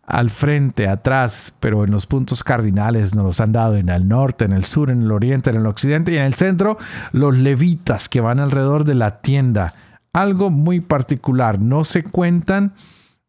al 0.06 0.30
frente, 0.30 0.90
atrás, 0.90 1.54
pero 1.62 1.86
en 1.86 1.92
los 1.92 2.06
puntos 2.06 2.44
cardinales 2.44 3.16
nos 3.16 3.24
los 3.24 3.40
han 3.40 3.54
dado 3.54 3.78
en 3.78 3.88
el 3.88 4.10
norte, 4.10 4.44
en 4.44 4.52
el 4.52 4.66
sur, 4.66 4.90
en 4.90 5.04
el 5.04 5.12
oriente, 5.14 5.52
en 5.52 5.56
el 5.56 5.68
occidente 5.68 6.12
y 6.12 6.18
en 6.18 6.26
el 6.26 6.34
centro, 6.34 6.78
los 7.14 7.38
levitas 7.38 8.10
que 8.10 8.20
van 8.20 8.42
alrededor 8.42 8.84
de 8.84 8.96
la 8.96 9.22
tienda. 9.22 9.72
Algo 10.12 10.50
muy 10.50 10.82
particular, 10.82 11.62
no 11.62 11.86
se 11.86 12.04
cuentan 12.04 12.74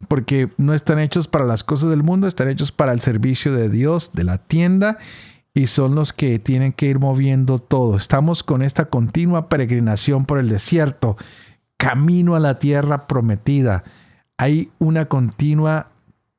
porque 0.08 0.50
no 0.58 0.74
están 0.74 0.98
hechos 0.98 1.28
para 1.28 1.44
las 1.44 1.64
cosas 1.64 1.90
del 1.90 2.02
mundo, 2.02 2.26
están 2.26 2.48
hechos 2.48 2.72
para 2.72 2.92
el 2.92 3.00
servicio 3.00 3.52
de 3.52 3.68
Dios, 3.68 4.12
de 4.12 4.24
la 4.24 4.38
tienda, 4.38 4.98
y 5.54 5.68
son 5.68 5.94
los 5.94 6.12
que 6.12 6.38
tienen 6.38 6.72
que 6.72 6.86
ir 6.86 6.98
moviendo 6.98 7.58
todo. 7.58 7.96
Estamos 7.96 8.42
con 8.42 8.62
esta 8.62 8.86
continua 8.86 9.48
peregrinación 9.48 10.26
por 10.26 10.38
el 10.38 10.48
desierto, 10.48 11.16
camino 11.78 12.34
a 12.34 12.40
la 12.40 12.56
tierra 12.56 13.06
prometida. 13.06 13.82
Hay 14.36 14.70
una 14.78 15.06
continua 15.06 15.88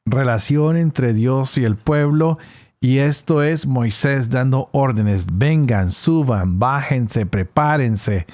relación 0.06 0.78
entre 0.78 1.14
Dios 1.14 1.58
y 1.58 1.64
el 1.66 1.76
pueblo. 1.76 2.38
Y 2.80 3.00
esto 3.00 3.44
es 3.44 3.66
Moisés 3.66 4.30
dando 4.30 4.70
órdenes. 4.72 5.26
Vengan, 5.32 5.92
suban, 5.92 6.60
bájense, 6.60 7.26
prepárense. 7.26 8.28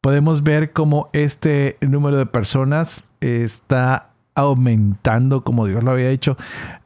Podemos 0.00 0.42
ver 0.42 0.72
cómo 0.72 1.08
este 1.12 1.78
número 1.80 2.16
de 2.16 2.26
personas 2.26 3.02
está 3.20 4.07
aumentando, 4.38 5.42
como 5.42 5.66
Dios 5.66 5.82
lo 5.82 5.90
había 5.90 6.08
dicho. 6.08 6.36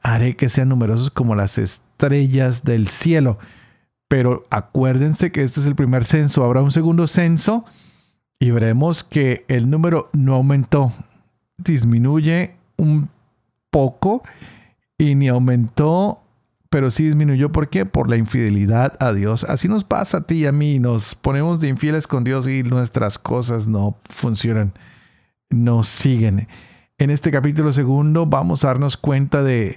Haré 0.02 0.36
que 0.36 0.48
sean 0.48 0.70
numerosos 0.70 1.10
como 1.10 1.34
las 1.34 1.58
estrellas 1.58 2.64
del 2.64 2.88
cielo. 2.88 3.38
Pero 4.08 4.46
acuérdense 4.50 5.30
que 5.32 5.42
este 5.42 5.60
es 5.60 5.66
el 5.66 5.74
primer 5.74 6.06
censo. 6.06 6.44
Habrá 6.44 6.62
un 6.62 6.72
segundo 6.72 7.06
censo 7.06 7.66
y 8.40 8.50
veremos 8.50 9.04
que 9.04 9.44
el 9.48 9.70
número 9.70 10.08
no 10.14 10.34
aumentó. 10.34 10.92
Disminuye 11.58 12.56
un 12.78 13.10
poco 13.70 14.22
y 14.96 15.14
ni 15.14 15.28
aumentó, 15.28 16.22
pero 16.70 16.90
sí 16.90 17.04
disminuyó. 17.04 17.52
¿Por 17.52 17.68
qué? 17.68 17.84
Por 17.84 18.08
la 18.08 18.16
infidelidad 18.16 18.96
a 18.98 19.12
Dios. 19.12 19.44
Así 19.44 19.68
nos 19.68 19.84
pasa 19.84 20.18
a 20.18 20.22
ti 20.22 20.36
y 20.36 20.46
a 20.46 20.52
mí. 20.52 20.78
Nos 20.78 21.14
ponemos 21.14 21.60
de 21.60 21.68
infieles 21.68 22.06
con 22.06 22.24
Dios 22.24 22.48
y 22.48 22.62
nuestras 22.62 23.18
cosas 23.18 23.68
no 23.68 23.96
funcionan, 24.08 24.72
no 25.50 25.82
siguen. 25.82 26.48
En 27.02 27.10
este 27.10 27.32
capítulo 27.32 27.72
segundo 27.72 28.26
vamos 28.26 28.62
a 28.62 28.68
darnos 28.68 28.96
cuenta 28.96 29.42
de 29.42 29.76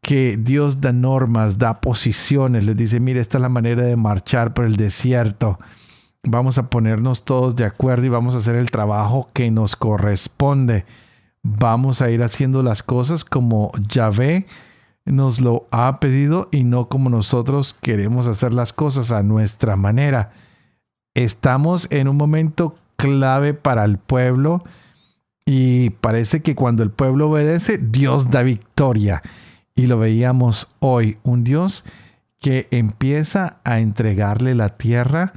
que 0.00 0.38
Dios 0.38 0.80
da 0.80 0.90
normas, 0.90 1.58
da 1.58 1.82
posiciones, 1.82 2.64
les 2.64 2.74
dice, 2.78 2.98
mire, 2.98 3.20
esta 3.20 3.36
es 3.36 3.42
la 3.42 3.50
manera 3.50 3.82
de 3.82 3.94
marchar 3.94 4.54
por 4.54 4.64
el 4.64 4.76
desierto. 4.76 5.58
Vamos 6.22 6.56
a 6.56 6.70
ponernos 6.70 7.26
todos 7.26 7.56
de 7.56 7.66
acuerdo 7.66 8.06
y 8.06 8.08
vamos 8.08 8.34
a 8.34 8.38
hacer 8.38 8.56
el 8.56 8.70
trabajo 8.70 9.28
que 9.34 9.50
nos 9.50 9.76
corresponde 9.76 10.86
vamos 11.42 12.00
a 12.00 12.10
ir 12.10 12.22
haciendo 12.22 12.62
las 12.62 12.82
cosas 12.82 13.24
como 13.24 13.72
Yahvé 13.88 14.46
nos 15.04 15.40
lo 15.40 15.66
ha 15.72 16.00
pedido 16.00 16.48
y 16.52 16.64
no 16.64 16.88
como 16.88 17.10
nosotros 17.10 17.76
queremos 17.82 18.26
hacer 18.28 18.54
las 18.54 18.72
cosas 18.72 19.10
a 19.10 19.22
nuestra 19.22 19.76
manera. 19.76 20.30
Estamos 21.14 21.88
en 21.90 22.08
un 22.08 22.16
momento 22.16 22.76
clave 22.96 23.52
para 23.52 23.84
el 23.84 23.98
pueblo 23.98 24.62
y 25.44 25.90
parece 25.90 26.42
que 26.42 26.54
cuando 26.54 26.82
el 26.82 26.90
pueblo 26.90 27.30
obedece, 27.30 27.78
Dios 27.78 28.30
da 28.30 28.42
victoria. 28.42 29.22
Y 29.74 29.86
lo 29.86 29.98
veíamos 29.98 30.68
hoy, 30.78 31.18
un 31.22 31.44
Dios 31.44 31.84
que 32.38 32.68
empieza 32.70 33.60
a 33.64 33.80
entregarle 33.80 34.54
la 34.54 34.76
tierra 34.76 35.32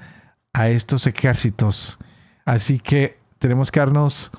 a 0.53 0.69
estos 0.69 1.07
ejércitos. 1.07 1.97
Así 2.45 2.79
que 2.79 3.17
tenemos 3.39 3.71
que 3.71 3.79
darnos 3.79 4.31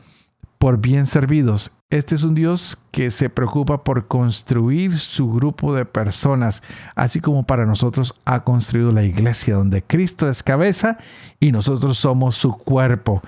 por 0.58 0.78
bien 0.78 1.06
servidos. 1.06 1.72
Este 1.90 2.14
es 2.14 2.22
un 2.22 2.34
Dios 2.34 2.78
que 2.90 3.10
se 3.10 3.30
preocupa 3.30 3.84
por 3.84 4.08
construir 4.08 4.98
su 4.98 5.32
grupo 5.32 5.74
de 5.74 5.84
personas, 5.84 6.62
así 6.96 7.20
como 7.20 7.46
para 7.46 7.66
nosotros 7.66 8.14
ha 8.24 8.42
construido 8.42 8.90
la 8.90 9.04
iglesia, 9.04 9.54
donde 9.54 9.82
Cristo 9.82 10.28
es 10.28 10.42
cabeza 10.42 10.98
y 11.38 11.52
nosotros 11.52 11.98
somos 11.98 12.34
su 12.34 12.52
cuerpo. 12.52 13.22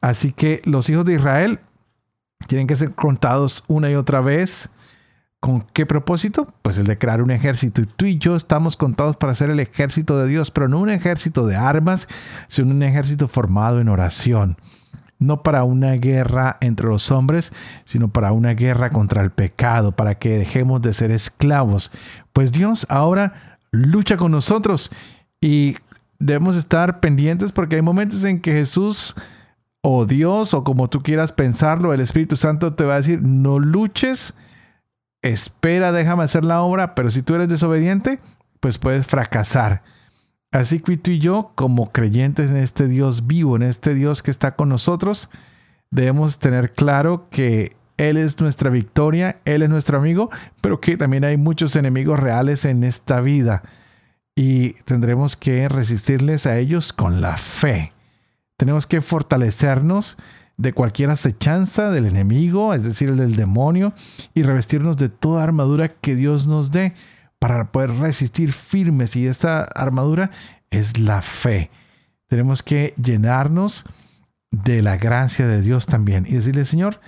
Así 0.00 0.32
que 0.32 0.62
los 0.64 0.88
hijos 0.88 1.04
de 1.04 1.14
Israel 1.14 1.60
tienen 2.46 2.66
que 2.66 2.76
ser 2.76 2.92
contados 2.92 3.64
una 3.66 3.90
y 3.90 3.94
otra 3.94 4.20
vez. 4.20 4.70
¿Con 5.40 5.60
qué 5.60 5.84
propósito? 5.84 6.48
Pues 6.62 6.78
el 6.78 6.86
de 6.86 6.96
crear 6.96 7.20
un 7.20 7.30
ejército. 7.30 7.82
Y 7.82 7.86
tú 7.86 8.06
y 8.06 8.18
yo 8.18 8.34
estamos 8.34 8.76
contados 8.78 9.16
para 9.16 9.34
ser 9.34 9.50
el 9.50 9.60
ejército 9.60 10.18
de 10.18 10.26
Dios, 10.26 10.50
pero 10.50 10.68
no 10.68 10.78
un 10.78 10.88
ejército 10.88 11.46
de 11.46 11.56
armas, 11.56 12.08
sino 12.48 12.70
un 12.70 12.82
ejército 12.82 13.28
formado 13.28 13.80
en 13.80 13.88
oración 13.88 14.56
no 15.18 15.42
para 15.42 15.64
una 15.64 15.92
guerra 15.92 16.58
entre 16.60 16.86
los 16.86 17.10
hombres, 17.10 17.52
sino 17.84 18.08
para 18.08 18.32
una 18.32 18.54
guerra 18.54 18.90
contra 18.90 19.22
el 19.22 19.30
pecado, 19.30 19.92
para 19.92 20.16
que 20.16 20.38
dejemos 20.38 20.82
de 20.82 20.92
ser 20.92 21.10
esclavos. 21.10 21.90
Pues 22.32 22.52
Dios 22.52 22.86
ahora 22.88 23.58
lucha 23.70 24.16
con 24.16 24.32
nosotros 24.32 24.90
y 25.40 25.76
debemos 26.18 26.56
estar 26.56 27.00
pendientes 27.00 27.52
porque 27.52 27.76
hay 27.76 27.82
momentos 27.82 28.24
en 28.24 28.40
que 28.40 28.52
Jesús 28.52 29.14
o 29.86 30.06
Dios 30.06 30.54
o 30.54 30.64
como 30.64 30.88
tú 30.88 31.02
quieras 31.02 31.32
pensarlo, 31.32 31.92
el 31.92 32.00
Espíritu 32.00 32.36
Santo 32.36 32.72
te 32.72 32.84
va 32.84 32.94
a 32.94 32.96
decir, 32.96 33.20
no 33.20 33.58
luches, 33.58 34.32
espera, 35.20 35.92
déjame 35.92 36.24
hacer 36.24 36.42
la 36.42 36.62
obra, 36.62 36.94
pero 36.94 37.10
si 37.10 37.20
tú 37.20 37.34
eres 37.34 37.50
desobediente, 37.50 38.18
pues 38.60 38.78
puedes 38.78 39.06
fracasar. 39.06 39.82
Así 40.50 40.80
que 40.80 40.96
tú 40.96 41.10
y 41.10 41.18
yo, 41.18 41.52
como 41.54 41.92
creyentes 41.92 42.50
en 42.50 42.56
este 42.56 42.88
Dios 42.88 43.26
vivo, 43.26 43.56
en 43.56 43.62
este 43.62 43.92
Dios 43.92 44.22
que 44.22 44.30
está 44.30 44.52
con 44.52 44.70
nosotros, 44.70 45.28
debemos 45.90 46.38
tener 46.38 46.72
claro 46.72 47.28
que 47.28 47.76
Él 47.98 48.16
es 48.16 48.40
nuestra 48.40 48.70
victoria, 48.70 49.36
Él 49.44 49.62
es 49.62 49.68
nuestro 49.68 49.98
amigo, 49.98 50.30
pero 50.62 50.80
que 50.80 50.96
también 50.96 51.24
hay 51.24 51.36
muchos 51.36 51.76
enemigos 51.76 52.18
reales 52.18 52.64
en 52.64 52.84
esta 52.84 53.20
vida 53.20 53.62
y 54.34 54.72
tendremos 54.84 55.36
que 55.36 55.68
resistirles 55.68 56.46
a 56.46 56.56
ellos 56.56 56.94
con 56.94 57.20
la 57.20 57.36
fe. 57.36 57.92
Tenemos 58.56 58.86
que 58.86 59.00
fortalecernos 59.00 60.16
de 60.56 60.72
cualquier 60.72 61.10
acechanza 61.10 61.90
del 61.90 62.06
enemigo, 62.06 62.74
es 62.74 62.84
decir, 62.84 63.14
del 63.16 63.36
demonio, 63.36 63.92
y 64.34 64.42
revestirnos 64.42 64.96
de 64.96 65.08
toda 65.08 65.42
armadura 65.42 65.88
que 65.88 66.14
Dios 66.14 66.46
nos 66.46 66.70
dé 66.70 66.94
para 67.38 67.72
poder 67.72 67.90
resistir 67.90 68.52
firmes 68.52 69.16
y 69.16 69.26
esta 69.26 69.64
armadura 69.64 70.30
es 70.70 70.98
la 70.98 71.22
fe. 71.22 71.70
Tenemos 72.28 72.62
que 72.62 72.94
llenarnos 72.96 73.84
de 74.50 74.82
la 74.82 74.96
gracia 74.96 75.46
de 75.46 75.60
Dios 75.60 75.86
también 75.86 76.26
y 76.26 76.34
decirle, 76.34 76.64
Señor, 76.64 77.00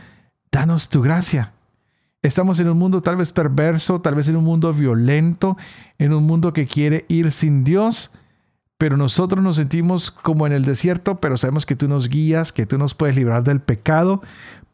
danos 0.51 0.89
tu 0.89 1.01
gracia. 1.01 1.53
Estamos 2.23 2.59
en 2.59 2.69
un 2.69 2.79
mundo 2.79 3.03
tal 3.03 3.17
vez 3.17 3.31
perverso, 3.31 4.01
tal 4.01 4.17
vez 4.17 4.29
en 4.29 4.37
un 4.37 4.45
mundo 4.45 4.73
violento, 4.73 5.57
en 5.99 6.13
un 6.13 6.25
mundo 6.25 6.53
que 6.53 6.67
quiere 6.67 7.05
ir 7.09 7.31
sin 7.31 7.63
Dios, 7.63 8.11
pero 8.79 8.97
nosotros 8.97 9.43
nos 9.43 9.57
sentimos 9.57 10.11
como 10.11 10.47
en 10.47 10.53
el 10.53 10.65
desierto, 10.65 11.21
pero 11.21 11.37
sabemos 11.37 11.67
que 11.67 11.77
tú 11.77 11.89
nos 11.89 12.09
guías, 12.09 12.53
que 12.53 12.67
tú 12.67 12.79
nos 12.79 12.95
puedes 12.95 13.17
librar 13.17 13.45
del 13.45 13.61
pecado, 13.61 14.23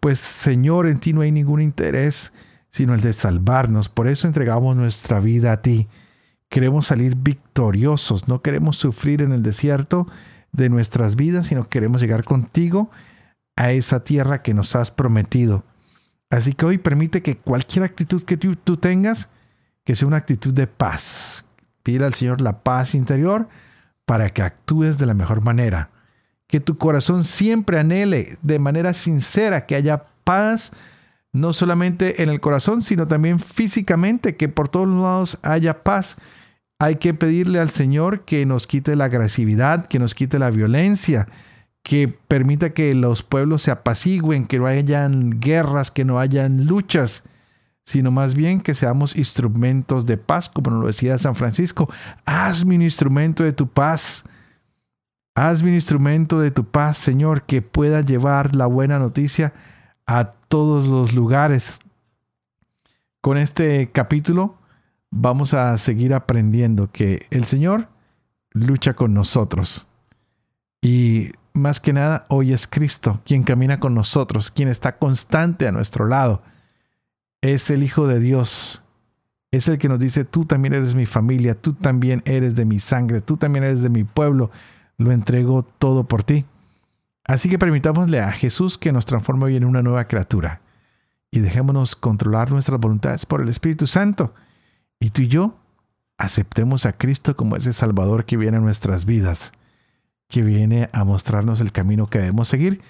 pues 0.01 0.19
Señor, 0.19 0.87
en 0.87 0.99
ti 0.99 1.13
no 1.13 1.21
hay 1.21 1.33
ningún 1.33 1.61
interés 1.61 2.33
sino 2.73 2.95
el 2.95 3.01
de 3.01 3.13
salvarnos. 3.13 3.89
Por 3.89 4.09
eso 4.09 4.27
entregamos 4.27 4.75
nuestra 4.75 5.21
vida 5.21 5.53
a 5.53 5.63
ti. 5.63 5.89
Queremos 6.49 6.87
salir 6.87 7.17
victoriosos, 7.17 8.29
no 8.29 8.43
queremos 8.43 8.77
sufrir 8.77 9.23
en 9.23 9.33
el 9.33 9.43
desierto 9.43 10.07
de 10.53 10.71
nuestras 10.71 11.15
vidas, 11.15 11.47
sino 11.47 11.69
queremos 11.69 12.01
llegar 12.01 12.25
contigo 12.25 12.91
a 13.57 13.73
esa 13.73 14.03
tierra 14.05 14.43
que 14.43 14.55
nos 14.55 14.75
has 14.75 14.91
prometido. 14.91 15.65
Así 16.31 16.55
que 16.55 16.65
hoy 16.65 16.79
permite 16.79 17.23
que 17.23 17.37
cualquier 17.37 17.85
actitud 17.85 18.23
que 18.23 18.39
tú, 18.39 18.77
tengas, 18.79 19.29
que 19.85 19.95
sea 19.95 20.09
una 20.09 20.17
actitud 20.17 20.55
de 20.55 20.67
paz. 20.67 21.45
Pide 21.83 22.07
al 22.07 22.15
Señor 22.15 22.41
la 22.41 22.63
paz 22.63 22.95
interior 22.95 23.49
para 24.05 24.31
que 24.31 24.43
actúes 24.43 24.99
de 24.99 25.07
la 25.07 25.15
mejor 25.15 25.41
manera. 25.41 25.91
Que 26.47 26.61
tu 26.61 26.77
corazón 26.77 27.25
siempre 27.25 27.79
anhele 27.79 28.37
de 28.43 28.59
manera 28.59 28.93
sincera 28.93 29.67
que 29.67 29.75
haya 29.75 30.05
paz 30.25 30.73
no 31.33 31.53
solamente 31.53 32.23
en 32.23 32.29
el 32.29 32.41
corazón, 32.41 32.83
sino 32.83 33.09
también 33.09 33.41
físicamente, 33.41 34.37
que 34.37 34.49
por 34.49 34.69
todos 34.69 34.89
lados 34.89 35.39
haya 35.43 35.83
paz. 35.83 36.17
Hay 36.79 36.97
que 36.97 37.15
pedirle 37.15 37.59
al 37.59 37.71
Señor 37.71 38.25
que 38.25 38.45
nos 38.45 38.67
quite 38.67 38.97
la 38.97 39.05
agresividad, 39.05 39.87
que 39.87 39.99
nos 39.99 40.15
quite 40.15 40.39
la 40.39 40.51
violencia, 40.51 41.27
que 41.83 42.09
permita 42.09 42.71
que 42.71 42.95
los 42.95 43.23
pueblos 43.23 43.63
se 43.63 43.71
apacigüen, 43.71 44.47
que 44.47 44.59
no 44.59 44.67
hayan 44.67 45.41
guerras, 45.41 45.91
que 45.91 46.05
no 46.05 46.19
hayan 46.19 46.67
luchas, 46.67 47.25
sino 47.85 48.11
más 48.11 48.35
bien 48.35 48.61
que 48.61 48.75
seamos 48.75 49.17
instrumentos 49.17 50.07
de 50.07 50.17
paz, 50.17 50.49
como 50.49 50.71
nos 50.71 50.81
lo 50.81 50.87
decía 50.87 51.19
San 51.19 51.35
Francisco. 51.35 51.89
Hazme 52.25 52.77
un 52.77 52.83
instrumento 52.83 53.43
de 53.43 53.53
tu 53.53 53.69
paz. 53.69 54.25
Hazme 55.35 55.71
un 55.71 55.75
instrumento 55.75 56.41
de 56.41 56.51
tu 56.51 56.65
paz, 56.65 56.99
Señor, 56.99 57.43
que 57.45 57.63
pueda 57.63 58.03
llevar 58.03 58.55
la 58.55 58.67
buena 58.67 58.99
noticia 58.99 59.53
a 60.07 60.33
todos 60.49 60.87
los 60.87 61.15
lugares. 61.15 61.79
Con 63.21 63.39
este 63.39 63.91
capítulo 63.93 64.57
vamos 65.11 65.55
a 65.55 65.77
seguir 65.79 66.13
aprendiendo 66.13 66.91
que 66.91 67.27
el 67.31 67.45
Señor 67.45 67.89
lucha 68.51 68.95
con 68.95 69.15
nosotros. 69.15 69.87
Y 70.81 71.33
más 71.55 71.81
que 71.81 71.93
nada, 71.93 72.27
hoy 72.29 72.53
es 72.53 72.67
Cristo 72.67 73.21
quien 73.25 73.43
camina 73.45 73.79
con 73.79 73.95
nosotros, 73.95 74.51
quien 74.51 74.69
está 74.69 74.99
constante 74.99 75.67
a 75.67 75.73
nuestro 75.73 76.07
lado. 76.07 76.43
Es 77.43 77.71
el 77.71 77.83
Hijo 77.83 78.07
de 78.07 78.21
Dios. 78.21 78.83
Es 79.51 79.69
el 79.69 79.77
que 79.77 79.89
nos 79.89 80.01
dice, 80.01 80.25
tú 80.25 80.47
también 80.47 80.73
eres 80.73 80.95
mi 80.95 81.05
familia, 81.05 81.55
tú 81.55 81.75
también 81.75 82.23
eres 82.25 82.55
de 82.55 82.65
mi 82.65 82.81
sangre, 82.81 83.21
tú 83.21 83.37
también 83.37 83.65
eres 83.65 83.83
de 83.83 83.91
mi 83.91 84.05
pueblo. 84.05 84.51
Lo 84.97 85.13
entrego 85.13 85.63
todo 85.63 86.05
por 86.05 86.25
ti. 86.25 86.47
Así 87.25 87.51
que 87.51 87.59
permitámosle 87.59 88.21
a 88.21 88.33
Jesús 88.33 88.79
que 88.79 88.93
nos 88.93 89.05
transforme 89.05 89.45
hoy 89.45 89.57
en 89.57 89.65
una 89.65 89.83
nueva 89.83 90.09
criatura 90.09 90.63
y 91.31 91.41
dejémonos 91.41 91.97
controlar 91.97 92.51
nuestras 92.51 92.79
voluntades 92.79 93.27
por 93.27 93.41
el 93.41 93.49
Espíritu 93.49 93.87
Santo. 93.87 94.35
Y 95.01 95.11
tú 95.11 95.23
y 95.23 95.29
yo 95.29 95.57
aceptemos 96.19 96.87
a 96.87 96.93
Cristo 96.93 97.37
como 97.37 97.57
ese 97.57 97.73
Salvador 97.73 98.25
que 98.25 98.37
viene 98.37 98.59
a 98.59 98.61
nuestras 98.61 99.07
vidas, 99.07 99.53
que 100.29 100.43
viene 100.43 100.89
a 100.93 101.05
mostrarnos 101.05 101.61
el 101.61 101.73
camino 101.73 102.09
que 102.09 102.19
debemos 102.19 102.49
seguir 102.49 102.83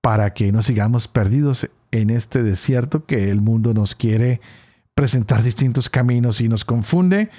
para 0.00 0.32
que 0.32 0.52
no 0.52 0.62
sigamos 0.62 1.08
perdidos 1.08 1.68
en 1.92 2.10
este 2.10 2.42
desierto 2.42 3.06
que 3.06 3.30
el 3.30 3.40
mundo 3.40 3.74
nos 3.74 3.94
quiere 3.94 4.40
presentar 4.94 5.42
distintos 5.42 5.88
caminos 5.88 6.40
y 6.40 6.48
nos 6.48 6.64
confunde 6.64 7.30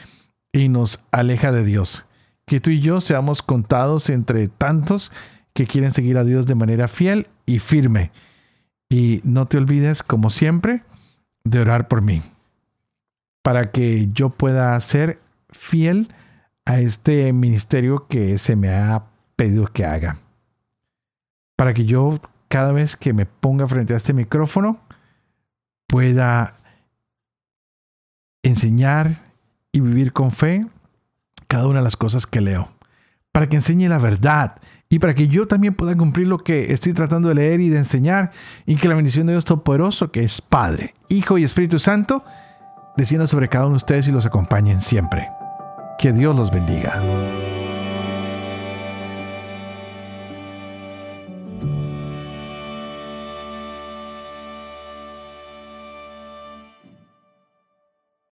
y 0.54 0.70
nos 0.70 1.04
aleja 1.12 1.52
de 1.52 1.66
Dios. 1.66 2.06
Que 2.46 2.60
tú 2.60 2.72
y 2.72 2.80
yo 2.80 3.02
seamos 3.02 3.42
contados 3.42 4.10
entre 4.10 4.48
tantos 4.48 5.12
que 5.54 5.68
quieren 5.68 5.92
seguir 5.92 6.18
a 6.18 6.24
Dios 6.24 6.48
de 6.48 6.56
manera 6.56 6.88
fiel 6.88 7.28
y 7.46 7.60
firme. 7.60 8.12
Y 8.90 9.22
no 9.24 9.48
te 9.48 9.58
olvides, 9.58 10.04
como 10.04 10.30
siempre, 10.30 10.84
de 11.44 11.60
orar 11.60 11.88
por 11.88 12.02
mí, 12.02 12.22
para 13.42 13.72
que 13.72 14.08
yo 14.14 14.30
pueda 14.30 14.80
ser 14.80 15.20
fiel 15.50 16.14
a 16.66 16.80
este 16.80 17.34
ministerio 17.34 18.08
que 18.08 18.38
se 18.38 18.56
me 18.56 18.70
ha 18.70 19.06
pedido 19.36 19.68
que 19.68 19.86
haga. 19.86 20.20
Para 21.56 21.74
que 21.74 21.86
yo, 21.86 22.20
cada 22.54 22.72
vez 22.72 22.96
que 22.96 23.14
me 23.14 23.26
ponga 23.26 23.68
frente 23.68 23.96
a 23.96 23.98
este 23.98 24.14
micrófono, 24.14 24.78
pueda 25.88 26.54
enseñar 28.44 29.24
y 29.72 29.80
vivir 29.80 30.14
con 30.14 30.32
fe 30.32 30.64
cada 31.48 31.66
una 31.66 31.80
de 31.80 31.84
las 31.84 31.98
cosas 31.98 32.28
que 32.28 32.42
leo. 32.42 32.70
Para 33.32 33.50
que 33.50 33.56
enseñe 33.56 33.90
la 33.90 33.98
verdad 33.98 34.58
y 34.88 35.00
para 35.00 35.16
que 35.16 35.28
yo 35.28 35.48
también 35.48 35.74
pueda 35.74 35.98
cumplir 35.98 36.28
lo 36.28 36.38
que 36.38 36.72
estoy 36.72 36.94
tratando 36.94 37.28
de 37.30 37.34
leer 37.34 37.60
y 37.60 37.70
de 37.70 37.80
enseñar, 37.80 38.32
y 38.68 38.76
que 38.76 38.88
la 38.88 38.94
bendición 38.94 39.26
de 39.26 39.34
Dios 39.34 39.46
Todopoderoso, 39.46 40.12
que 40.12 40.24
es 40.24 40.40
Padre, 40.40 40.94
Hijo 41.10 41.40
y 41.40 41.44
Espíritu 41.44 41.80
Santo, 41.80 42.24
descienda 42.96 43.26
sobre 43.26 43.50
cada 43.50 43.66
uno 43.66 43.74
de 43.74 43.78
ustedes 43.78 44.08
y 44.08 44.12
los 44.12 44.28
acompañen 44.28 44.80
siempre. 44.80 45.28
Que 45.98 46.14
Dios 46.14 46.36
los 46.36 46.52
bendiga. 46.52 47.02